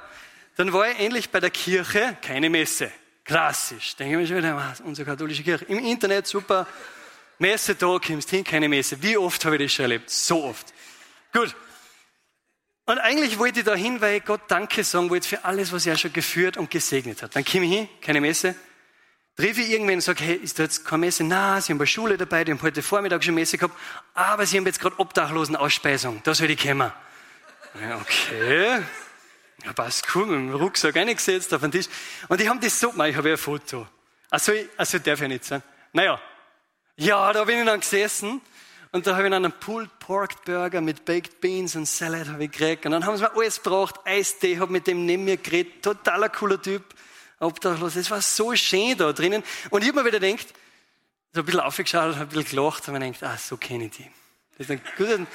Dann 0.56 0.72
war 0.72 0.90
ich 0.90 1.00
endlich 1.00 1.30
bei 1.30 1.40
der 1.40 1.50
Kirche, 1.50 2.18
keine 2.22 2.50
Messe. 2.50 2.92
Klassisch. 3.24 3.96
Denke 3.98 4.14
ich 4.14 4.20
mir 4.20 4.28
schon 4.28 4.38
wieder, 4.38 4.74
unsere 4.86 5.06
katholische 5.06 5.44
Kirche. 5.44 5.66
Im 5.66 5.80
Internet 5.80 6.28
super. 6.28 6.66
Messe 7.40 7.76
da, 7.76 7.98
kommst 8.06 8.30
hin, 8.30 8.44
keine 8.44 8.70
Messe. 8.70 9.02
Wie 9.02 9.18
oft 9.18 9.44
habe 9.46 9.58
ich 9.58 9.64
das 9.64 9.74
schon 9.74 9.84
erlebt? 9.84 10.10
So 10.10 10.44
oft. 10.46 10.74
Gut. 11.34 11.56
Und 12.86 13.00
eigentlich 13.00 13.38
wollte 13.38 13.60
ich 13.60 13.66
da 13.66 13.76
hin, 13.76 14.02
weil 14.02 14.18
ich 14.18 14.26
Gott 14.26 14.42
Danke 14.48 14.84
sagen 14.84 15.10
wollte 15.10 15.28
für 15.28 15.46
alles, 15.46 15.72
was 15.72 15.86
er 15.86 15.98
schon 15.98 16.14
geführt 16.14 16.58
und 16.58 16.70
gesegnet 16.70 17.22
hat. 17.22 17.36
Dann 17.36 17.46
komme 17.46 17.66
ich 17.66 17.72
hin, 17.72 17.90
keine 18.02 18.22
Messe. 18.22 18.56
Triff 19.36 19.58
ich 19.58 19.70
irgendwen 19.70 19.96
und 19.96 20.02
sage, 20.02 20.24
hey, 20.24 20.36
ist 20.36 20.60
da 20.60 20.64
jetzt 20.64 20.86
keine 20.86 21.00
Messe? 21.00 21.24
Na, 21.24 21.60
sie 21.62 21.72
haben 21.72 21.80
eine 21.80 21.88
Schule 21.88 22.18
dabei, 22.18 22.44
die 22.44 22.52
haben 22.52 22.62
heute 22.62 22.82
Vormittag 22.82 23.24
schon 23.24 23.34
Messe 23.34 23.58
gehabt, 23.58 23.76
aber 24.14 24.46
sie 24.46 24.58
haben 24.58 24.66
jetzt 24.66 24.80
gerade 24.80 25.00
Obdachlosen-Ausspeisung. 25.00 26.22
Da 26.24 26.34
soll 26.34 26.50
ich 26.50 26.62
kommen. 26.62 26.92
Ja, 27.82 27.98
okay. 27.98 28.84
Ja, 29.64 29.74
passt 29.74 30.08
cool, 30.16 30.26
mit 30.26 30.36
dem 30.36 30.54
Rucksack 30.54 30.96
reingesetzt 30.96 31.54
auf 31.54 31.62
den 31.62 31.72
Tisch. 31.72 31.88
Und 32.28 32.42
die 32.42 32.50
haben 32.50 32.60
das 32.60 32.80
so 32.80 32.92
gemacht, 32.92 33.10
ich 33.10 33.16
habe 33.16 33.30
ja 33.30 33.36
ein 33.36 33.38
Foto. 33.38 33.88
Also, 34.30 34.54
also 34.76 35.00
darf 35.00 35.22
ich 35.22 35.28
nicht 35.28 35.46
sein. 35.46 35.64
Naja. 35.94 36.20
Ja, 36.98 37.32
da 37.32 37.44
bin 37.46 37.60
ich 37.60 37.66
dann 37.66 37.80
gesessen 37.80 38.42
und 38.92 39.08
da 39.08 39.16
habe 39.16 39.24
ich 39.24 39.32
dann 39.32 39.46
einen 39.46 39.54
Pulled 39.54 40.00
Pork 40.00 40.44
Burger 40.44 40.82
mit 40.82 41.06
Baked 41.06 41.40
Beans 41.40 41.76
und 41.76 41.88
Salad 41.88 42.28
habe 42.28 42.44
ich 42.44 42.52
gekriegt. 42.52 42.86
Und 42.86 42.92
dann 42.92 43.06
haben 43.06 43.16
sie 43.16 43.24
mir 43.24 43.32
alles 43.34 43.64
gebracht, 43.64 43.96
Eistee, 44.04 44.60
habe 44.60 44.72
mit 44.72 44.88
dem 44.88 45.06
neben 45.06 45.24
mir 45.24 45.38
geredet, 45.38 45.82
totaler 45.82 46.30
cooler 46.30 46.62
Typ, 46.62 46.84
obdachlos. 47.42 47.96
Es 47.96 48.10
war 48.10 48.22
so 48.22 48.56
schön 48.56 48.98
da 48.98 49.12
drinnen. 49.14 49.44
Und 49.70 49.82
ich 49.82 49.90
habe 49.90 50.02
mir 50.02 50.08
wieder 50.08 50.20
gedacht, 50.20 50.48
so 51.34 51.42
ein 51.42 51.46
bisschen 51.46 51.62
aufgeschaut 51.62 52.16
und 52.16 52.22
ein 52.22 52.28
bisschen 52.28 52.46
gelacht 52.46 52.88
und 52.88 52.94
mir 52.94 53.00
gedacht, 53.00 53.24
ah, 53.24 53.38
so 53.38 53.58
kenne 53.58 53.86
ich 53.86 53.92
die. 53.92 54.12
Das 54.58 54.68
ist, 54.68 54.72
ein 54.72 54.82
guter, 54.98 55.28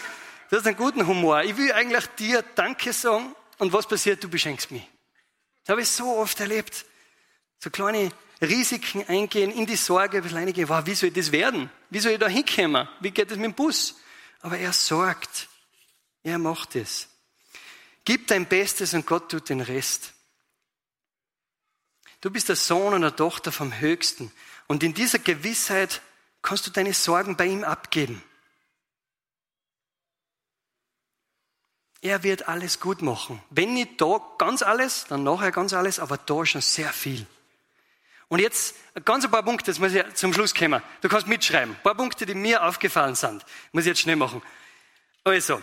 das 0.51 0.61
ist 0.61 0.67
einen 0.67 0.77
guten 0.77 1.07
Humor. 1.07 1.43
Ich 1.43 1.57
will 1.57 1.73
eigentlich 1.73 2.07
dir 2.19 2.45
Danke 2.55 2.93
sagen 2.93 3.35
und 3.59 3.73
was 3.73 3.87
passiert? 3.87 4.23
Du 4.23 4.29
beschenkst 4.29 4.71
mich. 4.71 4.87
Das 5.65 5.73
habe 5.73 5.83
ich 5.83 5.89
so 5.89 6.17
oft 6.17 6.39
erlebt. 6.41 6.85
So 7.59 7.71
kleine 7.71 8.13
Risiken 8.41 9.05
eingehen, 9.09 9.51
in 9.51 9.67
die 9.67 9.77
Sorge, 9.77 10.19
ein 10.19 10.23
bisschen 10.23 10.39
reingehen. 10.39 10.69
Wow, 10.69 10.85
wie 10.85 10.95
soll 10.95 11.11
das 11.11 11.33
werden? 11.33 11.71
Wie 11.91 11.99
soll 11.99 12.13
ich 12.13 12.19
da 12.19 12.29
hinkommen? 12.29 12.87
Wie 13.01 13.11
geht 13.11 13.31
es 13.31 13.37
mit 13.37 13.47
dem 13.47 13.55
Bus? 13.55 13.97
Aber 14.43 14.59
er 14.59 14.73
sorgt. 14.73 15.49
Er 16.23 16.39
macht 16.39 16.77
es. 16.77 17.09
Gib 18.05 18.27
dein 18.29 18.47
Bestes 18.47 18.95
und 18.95 19.07
Gott 19.07 19.31
tut 19.31 19.49
den 19.49 19.61
Rest. 19.61 20.13
Du 22.21 22.31
bist 22.31 22.49
der 22.49 22.57
Sohn 22.57 22.95
und 22.95 23.03
der 23.03 23.15
Tochter 23.15 23.53
vom 23.53 23.79
Höchsten. 23.79 24.33
Und 24.67 24.83
in 24.83 24.95
dieser 24.95 25.19
Gewissheit 25.19 26.01
kannst 26.43 26.67
du 26.67 26.71
deine 26.71 26.95
Sorgen 26.95 27.37
bei 27.37 27.47
ihm 27.47 27.65
abgeben. 27.65 28.23
Er 32.01 32.23
wird 32.23 32.49
alles 32.49 32.81
gut 32.81 33.03
machen. 33.03 33.43
Wenn 33.51 33.75
nicht 33.75 34.01
da 34.01 34.21
ganz 34.39 34.63
alles, 34.63 35.07
dann 35.09 35.25
nachher 35.25 35.51
ganz 35.51 35.73
alles, 35.73 35.99
aber 35.99 36.19
da 36.19 36.47
schon 36.47 36.61
sehr 36.61 36.93
viel. 36.93 37.27
Und 38.29 38.41
jetzt 38.41 38.75
ganz 39.05 39.25
ein 39.25 39.31
paar 39.31 39.43
Punkte, 39.43 39.71
das 39.71 39.79
muss 39.79 39.93
ich 39.93 40.15
zum 40.15 40.33
Schluss 40.33 40.55
kommen. 40.55 40.83
Du 41.01 41.09
kannst 41.09 41.27
mitschreiben. 41.27 41.75
Ein 41.75 41.83
paar 41.83 41.95
Punkte, 41.95 42.27
die 42.27 42.35
mir 42.35 42.65
aufgefallen 42.65 43.15
sind. 43.15 43.45
Muss 43.73 43.85
ich 43.85 43.89
jetzt 43.89 44.01
schnell 44.01 44.17
machen. 44.17 44.43
Also, 45.23 45.63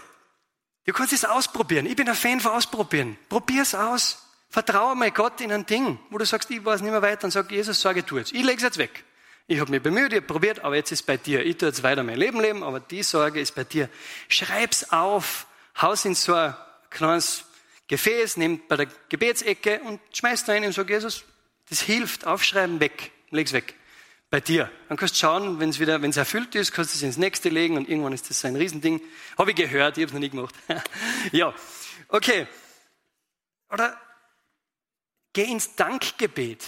du 0.86 0.94
kannst 0.94 1.13
es 1.13 1.26
ausprobieren. 1.26 1.86
Ich 1.86 1.96
bin 1.96 2.08
ein 2.08 2.16
Fan 2.16 2.39
von 2.39 2.52
Ausprobieren. 2.52 3.18
Probier 3.30 3.62
es 3.62 3.76
aus. 3.76 4.23
Vertraue 4.54 4.96
mal 4.96 5.10
Gott 5.10 5.42
in 5.42 5.52
ein 5.52 5.66
Ding, 5.66 5.98
wo 6.12 6.20
du 6.20 6.26
sagst, 6.28 6.52
ich 6.52 6.63
weiß 6.63 6.84
nicht 6.84 6.92
mehr 6.92 7.02
weiter 7.02 7.24
und 7.24 7.32
sag, 7.32 7.52
Jesus, 7.52 7.82
sage 7.82 8.06
tu 8.06 8.20
jetzt. 8.20 8.34
Ich 8.34 8.44
lege 8.44 8.58
es 8.58 8.62
jetzt 8.62 8.78
weg. 8.78 9.04
Ich 9.48 9.60
habe 9.60 9.72
mich 9.72 9.82
bemüht, 9.82 10.13
ich 10.13 10.18
habe 10.18 10.28
probiert, 10.28 10.60
aber 10.60 10.76
jetzt 10.76 10.92
ist 10.92 11.08
bei 11.08 11.18
dir. 11.18 11.44
Ich 11.44 11.58
tue 11.58 11.70
jetzt 11.70 11.82
weiter 11.82 12.04
mein 12.04 12.20
Leben 12.20 12.39
leben, 12.39 12.62
aber 12.62 12.80
die 12.80 13.02
Sorge 13.02 13.39
ist 13.39 13.56
bei 13.56 13.63
dir. 13.63 13.89
Schreib's 14.28 14.92
auf 14.92 15.48
haus 15.82 16.06
in 16.06 16.13
so 16.13 16.36
ein 16.36 16.54
kleines 16.92 17.46
Gefäß, 17.88 18.38
nimm 18.38 18.62
bei 18.68 18.76
der 18.76 18.88
Gebetsecke 19.10 19.80
und 19.86 20.00
schmeißt 20.16 20.48
rein 20.48 20.63
und 20.66 20.72
sag, 20.72 20.88
Jesus, 20.88 21.24
das 21.70 21.82
hilft, 21.82 22.28
aufschreiben, 22.28 22.80
weg, 22.80 23.10
leg's 23.32 23.54
weg. 23.54 23.74
Bei 24.30 24.39
dir. 24.39 24.70
Dann 24.88 24.98
kannst 24.98 25.16
du 25.16 25.20
schauen, 25.20 25.60
wenn 25.60 25.70
es 25.70 25.80
wieder, 25.80 26.00
wenn 26.04 26.12
es 26.12 26.18
erfüllt 26.18 26.54
ist, 26.54 26.74
kannst 26.74 26.94
du 26.94 26.98
es 26.98 27.02
ins 27.02 27.18
nächste 27.18 27.50
legen 27.50 27.76
und 27.76 27.89
irgendwann 27.89 28.13
ist 28.13 28.30
das 28.30 28.46
ein 28.46 28.56
Riesending. 28.56 29.02
Habe 29.36 29.50
ich 29.50 29.58
gehört, 29.58 29.98
ich 29.98 30.04
habe 30.04 30.10
es 30.10 30.13
noch 30.13 30.20
nie 30.20 30.30
gemacht. 30.30 30.54
ja, 31.32 31.56
okay. 32.08 32.46
Oder 33.72 34.00
geh 35.34 35.43
ins 35.43 35.76
Dankgebet, 35.76 36.63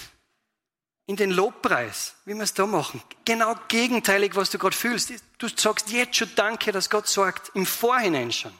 in 1.07 1.15
den 1.15 1.31
Lobpreis, 1.31 2.15
wie 2.25 2.33
wir 2.33 2.41
es 2.41 2.53
da 2.53 2.65
machen. 2.65 3.01
Genau 3.25 3.55
gegenteilig, 3.67 4.35
was 4.35 4.49
du 4.49 4.57
gerade 4.57 4.75
fühlst. 4.75 5.13
Du 5.37 5.47
sagst 5.47 5.89
jetzt 5.89 6.15
schon 6.15 6.31
Danke, 6.35 6.71
dass 6.71 6.89
Gott 6.89 7.07
sorgt, 7.07 7.51
im 7.53 7.65
Vorhinein 7.65 8.31
schon. 8.31 8.53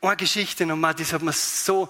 Eine 0.00 0.16
Geschichte 0.16 0.66
nochmal, 0.66 0.94
das 0.94 1.12
hat 1.12 1.22
mir 1.22 1.32
so, 1.32 1.88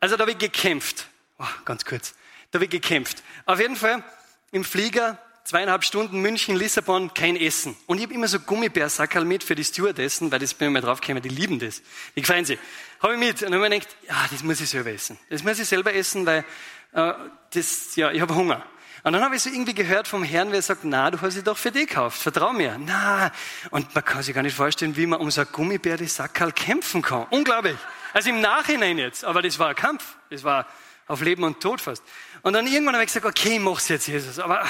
also 0.00 0.16
da 0.16 0.22
habe 0.22 0.32
ich 0.32 0.38
gekämpft. 0.38 1.06
Oh, 1.38 1.46
ganz 1.64 1.84
kurz. 1.84 2.14
Da 2.50 2.56
habe 2.56 2.64
ich 2.64 2.70
gekämpft. 2.70 3.22
Auf 3.46 3.60
jeden 3.60 3.76
Fall 3.76 4.02
im 4.50 4.64
Flieger, 4.64 5.18
zweieinhalb 5.44 5.84
Stunden 5.84 6.20
München, 6.20 6.56
Lissabon, 6.56 7.12
kein 7.14 7.36
Essen. 7.36 7.76
Und 7.86 7.98
ich 7.98 8.04
habe 8.04 8.14
immer 8.14 8.28
so 8.28 8.40
Gummibärsackerl 8.40 9.24
mit 9.24 9.44
für 9.44 9.54
die 9.54 9.64
Stewardessen, 9.64 10.30
weil 10.30 10.38
das 10.38 10.54
bin 10.54 10.68
ich 10.68 10.74
mal 10.74 10.80
draufgekommen, 10.80 11.22
die 11.22 11.28
lieben 11.28 11.58
das. 11.58 11.82
Die 12.16 12.20
gefallen 12.20 12.44
sie. 12.44 12.58
Habe 13.00 13.14
ich 13.14 13.18
mit. 13.18 13.42
Und 13.42 13.50
dann 13.50 13.54
habe 13.54 13.64
ich 13.66 13.70
mir 13.70 13.80
gedacht, 13.80 13.96
ja, 14.08 14.26
das 14.30 14.42
muss 14.42 14.60
ich 14.60 14.68
selber 14.68 14.90
essen. 14.90 15.18
Das 15.30 15.42
muss 15.42 15.58
ich 15.58 15.66
selber 15.66 15.92
essen, 15.94 16.24
weil 16.26 16.44
äh, 16.92 17.12
das, 17.52 17.96
ja, 17.96 18.10
ich 18.12 18.20
habe 18.20 18.34
Hunger. 18.34 18.64
Und 19.04 19.14
dann 19.14 19.24
habe 19.24 19.34
ich 19.34 19.42
so 19.42 19.50
irgendwie 19.50 19.74
gehört 19.74 20.06
vom 20.06 20.22
Herrn, 20.22 20.52
wer 20.52 20.62
sagt, 20.62 20.84
na, 20.84 21.10
du 21.10 21.20
hast 21.20 21.34
sie 21.34 21.42
doch 21.42 21.58
für 21.58 21.72
dich 21.72 21.88
gekauft, 21.88 22.22
vertrau 22.22 22.52
mir. 22.52 22.78
Na, 22.78 23.32
und 23.70 23.92
man 23.92 24.04
kann 24.04 24.22
sich 24.22 24.32
gar 24.32 24.42
nicht 24.42 24.54
vorstellen, 24.54 24.96
wie 24.96 25.06
man 25.06 25.18
um 25.18 25.28
so 25.32 25.40
ein 25.40 25.48
Gummibär 25.50 25.96
die 25.96 26.06
Sackerl 26.06 26.52
kämpfen 26.52 27.02
kann. 27.02 27.26
Unglaublich. 27.30 27.76
Also 28.12 28.30
im 28.30 28.40
Nachhinein 28.40 28.98
jetzt, 28.98 29.24
aber 29.24 29.42
das 29.42 29.58
war 29.58 29.70
ein 29.70 29.74
Kampf. 29.74 30.04
Das 30.30 30.44
war 30.44 30.68
auf 31.08 31.20
Leben 31.20 31.42
und 31.42 31.60
Tod 31.60 31.80
fast. 31.80 32.04
Und 32.42 32.54
dann 32.54 32.66
irgendwann 32.66 32.94
habe 32.94 33.04
ich 33.04 33.12
gesagt, 33.12 33.26
okay, 33.26 33.58
mach's 33.58 33.88
jetzt, 33.88 34.08
Jesus. 34.08 34.38
Aber 34.38 34.66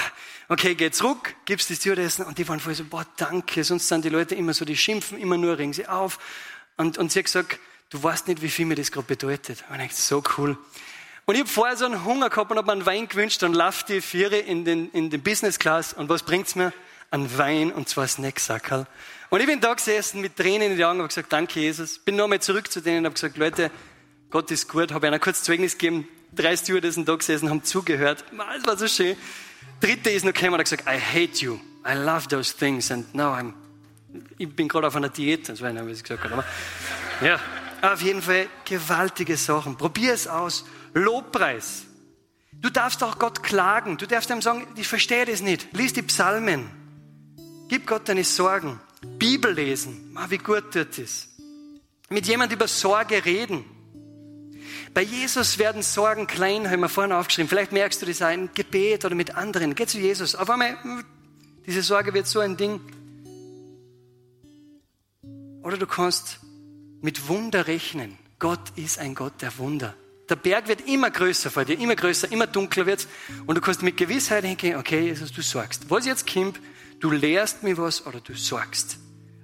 okay, 0.49 0.75
geh 0.75 0.91
zurück, 0.91 1.35
gib's 1.47 1.67
die 1.67 1.75
Stewardessen. 1.75 2.25
Und 2.25 2.37
die 2.37 2.47
waren 2.47 2.61
voll 2.61 2.75
so, 2.75 2.85
boah, 2.85 3.07
danke. 3.17 3.65
Sonst 3.65 3.89
sind 3.89 4.05
die 4.05 4.11
Leute 4.11 4.35
immer 4.35 4.53
so, 4.53 4.65
die 4.65 4.77
schimpfen 4.77 5.19
immer 5.19 5.39
nur, 5.39 5.57
regen 5.57 5.73
sie 5.73 5.89
auf. 5.89 6.19
Und, 6.77 6.99
und 6.99 7.11
sie 7.11 7.21
hat 7.21 7.27
gesagt, 7.27 7.59
du 7.91 8.03
weißt 8.03 8.29
nicht, 8.29 8.43
wie 8.43 8.51
viel 8.51 8.67
mir 8.67 8.75
das 8.75 8.93
gerade 8.93 9.07
bedeutet. 9.07 9.65
Und 9.71 9.81
ich 9.81 9.89
dachte, 9.89 10.03
so 10.03 10.23
cool. 10.37 10.59
Und 11.25 11.35
ich 11.35 11.41
habe 11.41 11.51
vorher 11.51 11.77
so 11.77 11.87
einen 11.87 12.05
Hunger 12.05 12.29
gehabt 12.29 12.51
und 12.51 12.59
habe 12.59 12.67
mir 12.67 12.73
einen 12.73 12.87
Wein 12.87 13.09
gewünscht 13.09 13.43
und 13.43 13.55
laufe 13.55 13.85
die 13.89 14.01
Viere 14.01 14.39
in 14.39 14.65
den, 14.65 14.91
in 14.91 15.09
den 15.09 15.23
Business 15.23 15.59
Class. 15.59 15.95
Und 15.95 16.09
was 16.09 16.25
bringt's 16.25 16.55
mir? 16.55 16.73
Ein 17.11 17.39
Wein 17.39 17.73
und 17.73 17.89
zwar 17.89 18.09
Snacksackerl. 18.09 18.87
Und 19.31 19.41
ich 19.41 19.47
bin 19.47 19.61
da 19.61 19.73
gesessen 19.73 20.21
mit 20.21 20.37
Tränen 20.37 20.73
in 20.73 20.77
den 20.77 20.85
Augen 20.85 20.99
und 20.99 21.05
habe 21.05 21.09
gesagt, 21.09 21.33
danke 21.33 21.61
Jesus. 21.61 21.99
Bin 21.99 22.17
nochmal 22.17 22.41
zurück 22.41 22.71
zu 22.71 22.81
denen 22.81 22.99
und 22.99 23.05
habe 23.07 23.15
gesagt, 23.15 23.37
Leute, 23.39 23.71
Gott 24.33 24.51
ist 24.51 24.69
gut. 24.69 24.93
Habe 24.93 25.07
einer 25.07 25.19
kurz 25.19 25.43
Zeugnis 25.43 25.79
gegeben. 25.79 26.09
Drei 26.35 26.57
Stewardessen 26.57 27.05
da 27.05 27.15
gesessen, 27.15 27.51
haben 27.51 27.63
zugehört. 27.63 28.25
Es 28.57 28.67
war 28.67 28.77
so 28.79 28.89
schön. 28.89 29.15
Dritte 29.81 30.11
ist 30.11 30.25
noch 30.25 30.33
gekommen 30.33 30.55
und 30.55 30.61
hat 30.61 30.65
gesagt, 30.65 30.89
I 30.89 30.99
hate 30.99 31.45
you. 31.45 31.59
I 31.87 31.93
love 31.95 32.29
those 32.29 32.57
things 32.57 32.91
and 32.91 33.15
now 33.15 33.35
I'm, 33.35 33.53
ich 34.39 34.49
bin 34.49 34.69
gerade 34.69 34.87
auf 34.87 34.97
einer 34.97 35.11
Diät. 35.11 35.49
Das 35.49 35.61
war 35.61 35.71
nicht, 35.71 35.85
was 35.85 35.99
ich 35.99 36.03
gesagt 36.03 36.25
habe. 36.25 36.35
Aber, 36.35 36.45
ja, 37.21 37.39
auf 37.83 38.01
jeden 38.01 38.23
Fall 38.23 38.47
gewaltige 38.65 39.37
Sachen. 39.37 39.77
Probier 39.77 40.15
es 40.15 40.27
aus. 40.27 40.65
Lobpreis. 40.95 41.85
Du 42.53 42.71
darfst 42.71 43.03
auch 43.03 43.19
Gott 43.19 43.43
klagen. 43.43 43.99
Du 43.99 44.07
darfst 44.07 44.31
ihm 44.31 44.41
sagen, 44.41 44.67
ich 44.77 44.89
verstehe 44.89 45.27
das 45.27 45.43
nicht. 45.43 45.69
Lies 45.73 45.93
die 45.93 46.03
Psalmen. 46.03 46.71
Gib 47.69 47.87
Gott 47.87 48.09
deine 48.09 48.25
Sorgen. 48.25 48.81
Bibel 49.19 49.53
lesen. 49.53 50.13
Ah, 50.15 50.27
wie 50.31 50.39
gut 50.39 50.73
tut 50.73 50.97
das. 50.97 51.29
Mit 52.09 52.27
jemand 52.27 52.53
über 52.53 52.69
Sorge 52.69 53.25
reden. 53.25 53.65
Bei 54.95 55.03
Jesus 55.03 55.59
werden 55.59 55.83
Sorgen 55.83 56.27
klein, 56.27 56.71
haben 56.71 56.81
wir 56.81 56.89
vorhin 56.89 57.13
aufgeschrieben. 57.13 57.49
Vielleicht 57.49 57.73
merkst 57.73 58.03
du 58.03 58.07
das 58.07 58.23
ein 58.23 58.51
Gebet 58.55 59.05
oder 59.05 59.15
mit 59.15 59.35
anderen. 59.35 59.75
Geh 59.75 59.87
zu 59.87 59.99
Jesus. 59.99 60.35
Auf 60.35 60.51
einmal, 60.51 60.77
diese 61.67 61.83
Sorge 61.83 62.15
wird 62.15 62.27
so 62.27 62.41
ein 62.41 62.57
Ding. 62.57 62.81
Oder 65.63 65.77
du 65.77 65.87
kannst 65.87 66.41
mit 67.01 67.29
Wunder 67.29 67.67
rechnen. 67.67 68.19
Gott 68.39 68.77
ist 68.77 68.99
ein 68.99 69.15
Gott 69.15 69.41
der 69.41 69.57
Wunder. 69.59 69.95
Der 70.29 70.37
Berg 70.37 70.69
wird 70.69 70.89
immer 70.89 71.11
größer 71.11 71.51
vor 71.51 71.65
dir, 71.65 71.79
immer 71.79 71.95
größer, 71.95 72.31
immer 72.33 72.47
dunkler 72.47 72.87
wird's. 72.87 73.07
Und 73.47 73.57
du 73.57 73.61
kannst 73.61 73.83
mit 73.83 73.97
Gewissheit 73.97 74.45
denken, 74.45 74.77
okay, 74.77 75.01
Jesus, 75.01 75.33
du 75.33 75.43
sorgst. 75.43 75.91
Was 75.91 76.07
jetzt 76.07 76.33
kommt, 76.33 76.61
du 77.01 77.11
lehrst 77.11 77.63
mir 77.63 77.77
was 77.79 78.07
oder 78.07 78.21
du 78.21 78.35
sorgst. 78.35 78.99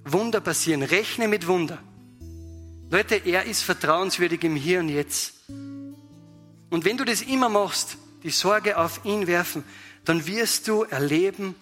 Wunder 0.05 0.41
passieren. 0.41 0.83
Rechne 0.83 1.29
mit 1.29 1.47
Wunder. 1.47 1.79
Leute, 2.91 3.17
er 3.17 3.45
ist 3.45 3.65
vertrauenswürdig 3.65 4.45
im 4.45 4.57
Hier 4.57 4.81
und 4.81 4.89
Jetzt. 4.89 5.35
Und 5.49 6.85
wenn 6.85 6.97
du 6.97 7.05
das 7.05 7.21
immer 7.21 7.51
machst, 7.51 7.99
die 8.23 8.31
Sorge 8.31 8.79
auf 8.79 9.05
ihn 9.05 9.27
werfen, 9.27 9.63
dann 10.07 10.27
wirst 10.27 10.69
du 10.69 10.85
erleben 10.85 11.55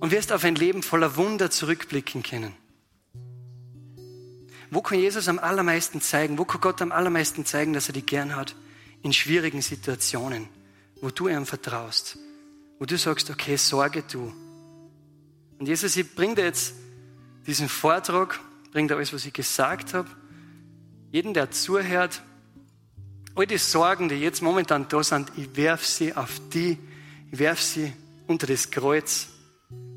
und 0.00 0.10
wirst 0.10 0.32
auf 0.32 0.42
ein 0.42 0.56
Leben 0.56 0.82
voller 0.82 1.14
Wunder 1.14 1.52
zurückblicken 1.52 2.24
können. 2.24 2.54
Wo 4.70 4.82
kann 4.82 4.98
Jesus 4.98 5.28
am 5.28 5.38
allermeisten 5.38 6.00
zeigen? 6.00 6.38
Wo 6.38 6.44
kann 6.44 6.60
Gott 6.60 6.82
am 6.82 6.90
allermeisten 6.90 7.46
zeigen, 7.46 7.72
dass 7.72 7.88
er 7.88 7.92
dich 7.94 8.06
gern 8.06 8.34
hat? 8.34 8.56
In 9.02 9.12
schwierigen 9.12 9.62
Situationen, 9.62 10.48
wo 11.00 11.10
du 11.10 11.28
ihm 11.28 11.46
vertraust, 11.46 12.18
wo 12.80 12.84
du 12.84 12.98
sagst, 12.98 13.30
okay, 13.30 13.56
sorge 13.56 14.02
du. 14.02 14.34
Und 15.60 15.68
Jesus, 15.68 15.96
ich 15.96 16.16
bringe 16.16 16.34
dir 16.34 16.44
jetzt 16.46 16.74
diesen 17.46 17.68
Vortrag, 17.68 18.40
bringt 18.72 18.90
alles, 18.90 19.12
was 19.12 19.24
ich 19.24 19.32
gesagt 19.32 19.94
habe. 19.94 20.08
Jeden, 21.10 21.32
der 21.32 21.50
zuhört, 21.50 22.22
all 23.34 23.46
die 23.46 23.56
Sorgen, 23.56 24.08
die 24.08 24.16
jetzt 24.16 24.42
momentan 24.42 24.88
da 24.88 25.02
sind, 25.02 25.32
ich 25.36 25.56
werfe 25.56 25.86
sie 25.86 26.14
auf 26.14 26.40
die, 26.52 26.76
ich 27.30 27.38
werfe 27.38 27.62
sie 27.62 27.92
unter 28.26 28.46
das 28.46 28.70
Kreuz. 28.70 29.28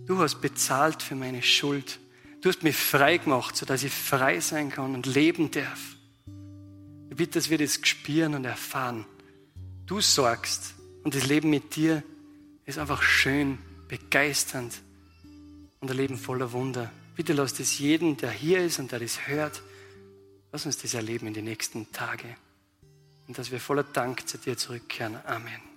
Du 0.05 0.19
hast 0.19 0.41
bezahlt 0.41 1.03
für 1.03 1.15
meine 1.15 1.41
Schuld. 1.41 1.99
Du 2.41 2.49
hast 2.49 2.63
mich 2.63 2.75
frei 2.75 3.17
gemacht, 3.17 3.55
sodass 3.55 3.83
ich 3.83 3.91
frei 3.91 4.39
sein 4.39 4.69
kann 4.69 4.95
und 4.95 5.05
leben 5.05 5.51
darf. 5.51 5.79
Ich 7.09 7.15
bitte, 7.17 7.39
dass 7.39 7.49
wir 7.49 7.57
das 7.57 7.79
spüren 7.83 8.33
und 8.33 8.45
erfahren. 8.45 9.05
Du 9.85 9.99
sorgst 9.99 10.75
und 11.03 11.13
das 11.13 11.27
Leben 11.27 11.49
mit 11.49 11.75
dir 11.75 12.03
ist 12.65 12.77
einfach 12.77 13.01
schön, 13.01 13.57
begeisternd 13.89 14.73
und 15.81 15.91
ein 15.91 15.97
Leben 15.97 16.17
voller 16.17 16.53
Wunder. 16.53 16.89
Bitte 17.17 17.33
lass 17.33 17.53
das 17.53 17.77
jeden, 17.79 18.15
der 18.15 18.31
hier 18.31 18.63
ist 18.63 18.79
und 18.79 18.93
der 18.93 18.99
das 18.99 19.27
hört, 19.27 19.61
lass 20.51 20.65
uns 20.65 20.77
das 20.77 20.93
erleben 20.93 21.27
in 21.27 21.33
den 21.33 21.45
nächsten 21.45 21.91
Tagen. 21.91 22.35
Und 23.27 23.37
dass 23.37 23.51
wir 23.51 23.59
voller 23.59 23.83
Dank 23.83 24.27
zu 24.27 24.37
dir 24.37 24.57
zurückkehren. 24.57 25.17
Amen. 25.25 25.70